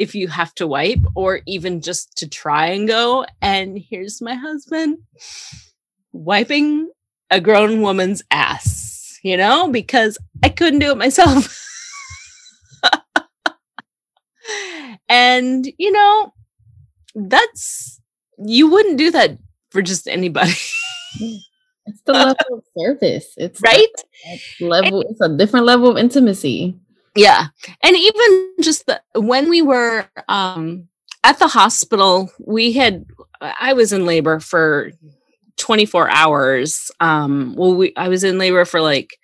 [0.00, 4.34] if you have to wipe or even just to try and go and here's my
[4.34, 4.96] husband
[6.12, 6.90] wiping
[7.30, 11.54] a grown woman's ass you know because i couldn't do it myself
[15.08, 16.32] and you know
[17.14, 18.00] that's
[18.38, 19.38] you wouldn't do that
[19.70, 20.54] for just anybody
[21.86, 23.34] It's the level of service.
[23.36, 23.88] It's right
[24.60, 25.02] level.
[25.08, 26.78] It's a different level of intimacy.
[27.16, 27.46] Yeah,
[27.82, 30.88] and even just the when we were um,
[31.24, 33.04] at the hospital, we had
[33.40, 34.92] I was in labor for
[35.56, 36.90] 24 hours.
[37.00, 39.16] Um, well, we I was in labor for like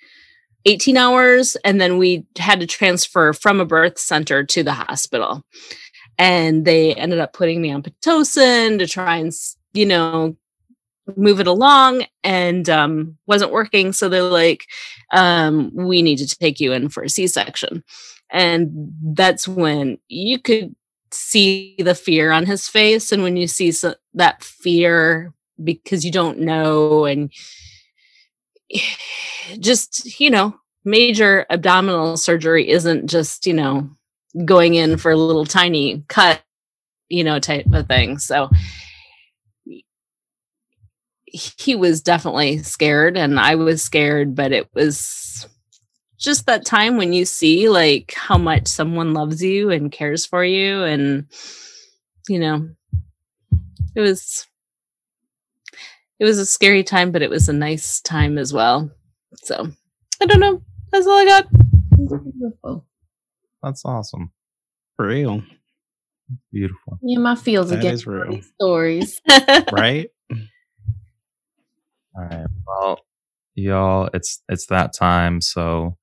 [0.67, 5.45] 18 hours, and then we had to transfer from a birth center to the hospital.
[6.19, 9.33] And they ended up putting me on pitocin to try and,
[9.75, 10.37] you know,
[11.17, 13.93] move it along and um, wasn't working.
[13.93, 14.67] So they're like,
[15.13, 17.85] um, we need to take you in for a C section.
[18.31, 20.75] And that's when you could
[21.13, 23.13] see the fear on his face.
[23.13, 27.33] And when you see so, that fear because you don't know and
[29.61, 33.89] just, you know, major abdominal surgery isn't just, you know,
[34.45, 36.43] going in for a little tiny cut,
[37.09, 38.19] you know, type of thing.
[38.19, 38.51] So
[41.27, 45.47] he was definitely scared and I was scared, but it was
[46.19, 50.45] just that time when you see like how much someone loves you and cares for
[50.45, 51.27] you and
[52.27, 52.69] you know
[53.95, 54.47] it was
[56.19, 58.91] it was a scary time but it was a nice time as well.
[59.43, 59.69] So
[60.23, 60.63] i don't know.
[60.93, 61.47] That's all i got.
[63.63, 64.33] That's awesome.
[64.97, 65.43] For real.
[66.53, 66.99] Beautiful.
[67.03, 69.21] Yeah my feels that again stories.
[69.73, 70.11] Right
[72.17, 72.47] all right.
[72.67, 73.01] Well,
[73.55, 75.41] y'all, it's it's that time.
[75.41, 75.97] So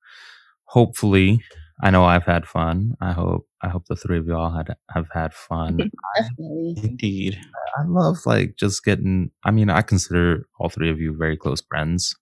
[0.64, 1.40] hopefully,
[1.82, 2.94] I know I've had fun.
[3.00, 5.76] I hope I hope the three of y'all had have had fun.
[6.16, 6.74] Definitely.
[6.82, 7.38] Indeed.
[7.76, 9.30] I love like just getting.
[9.44, 12.14] I mean, I consider all three of you very close friends,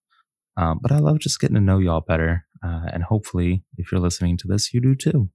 [0.56, 2.46] um, but I love just getting to know y'all better.
[2.64, 5.28] Uh, and hopefully, if you're listening to this, you do too.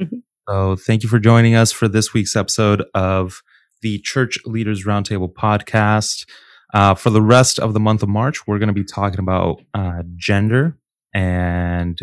[0.00, 0.16] Mm-hmm.
[0.48, 3.42] So, thank you for joining us for this week's episode of
[3.80, 6.26] the Church Leaders Roundtable podcast.
[6.74, 9.62] Uh, for the rest of the month of March, we're going to be talking about
[9.74, 10.76] uh, gender.
[11.14, 11.96] And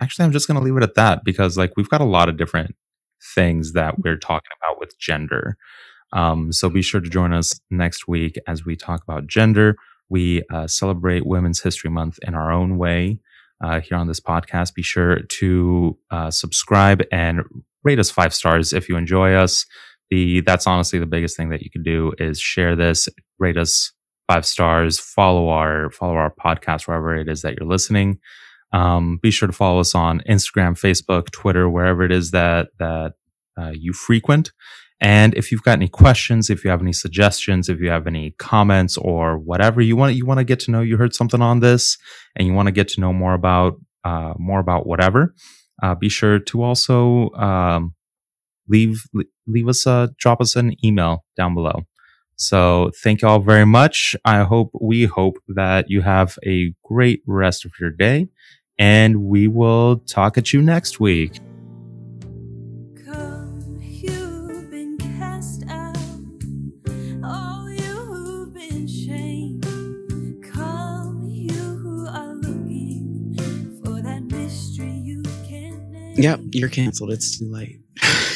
[0.00, 2.28] actually, I'm just going to leave it at that because, like, we've got a lot
[2.28, 2.76] of different
[3.34, 5.56] things that we're talking about with gender.
[6.12, 9.76] Um, so be sure to join us next week as we talk about gender.
[10.08, 13.18] We uh, celebrate Women's History Month in our own way
[13.60, 14.74] uh, here on this podcast.
[14.74, 17.42] Be sure to uh, subscribe and
[17.82, 19.66] rate us five stars if you enjoy us.
[20.10, 23.08] The that's honestly the biggest thing that you can do is share this,
[23.40, 23.90] rate us
[24.28, 28.18] five stars, follow our follow our podcast wherever it is that you're listening.
[28.72, 33.12] Um, be sure to follow us on Instagram, Facebook, Twitter, wherever it is that that
[33.58, 34.52] uh, you frequent.
[35.00, 38.34] And if you've got any questions, if you have any suggestions, if you have any
[38.38, 41.60] comments or whatever you want, you want to get to know, you heard something on
[41.60, 41.98] this,
[42.34, 43.74] and you want to get to know more about
[44.04, 45.34] uh, more about whatever.
[45.82, 47.94] Uh, be sure to also um,
[48.68, 49.02] leave
[49.46, 51.82] leave us a drop us an email down below.
[52.36, 54.14] So thank you all very much.
[54.24, 58.28] I hope, we hope that you have a great rest of your day
[58.78, 61.40] and we will talk at you next week.
[76.16, 77.12] Yep, you're canceled.
[77.12, 77.80] It's too late.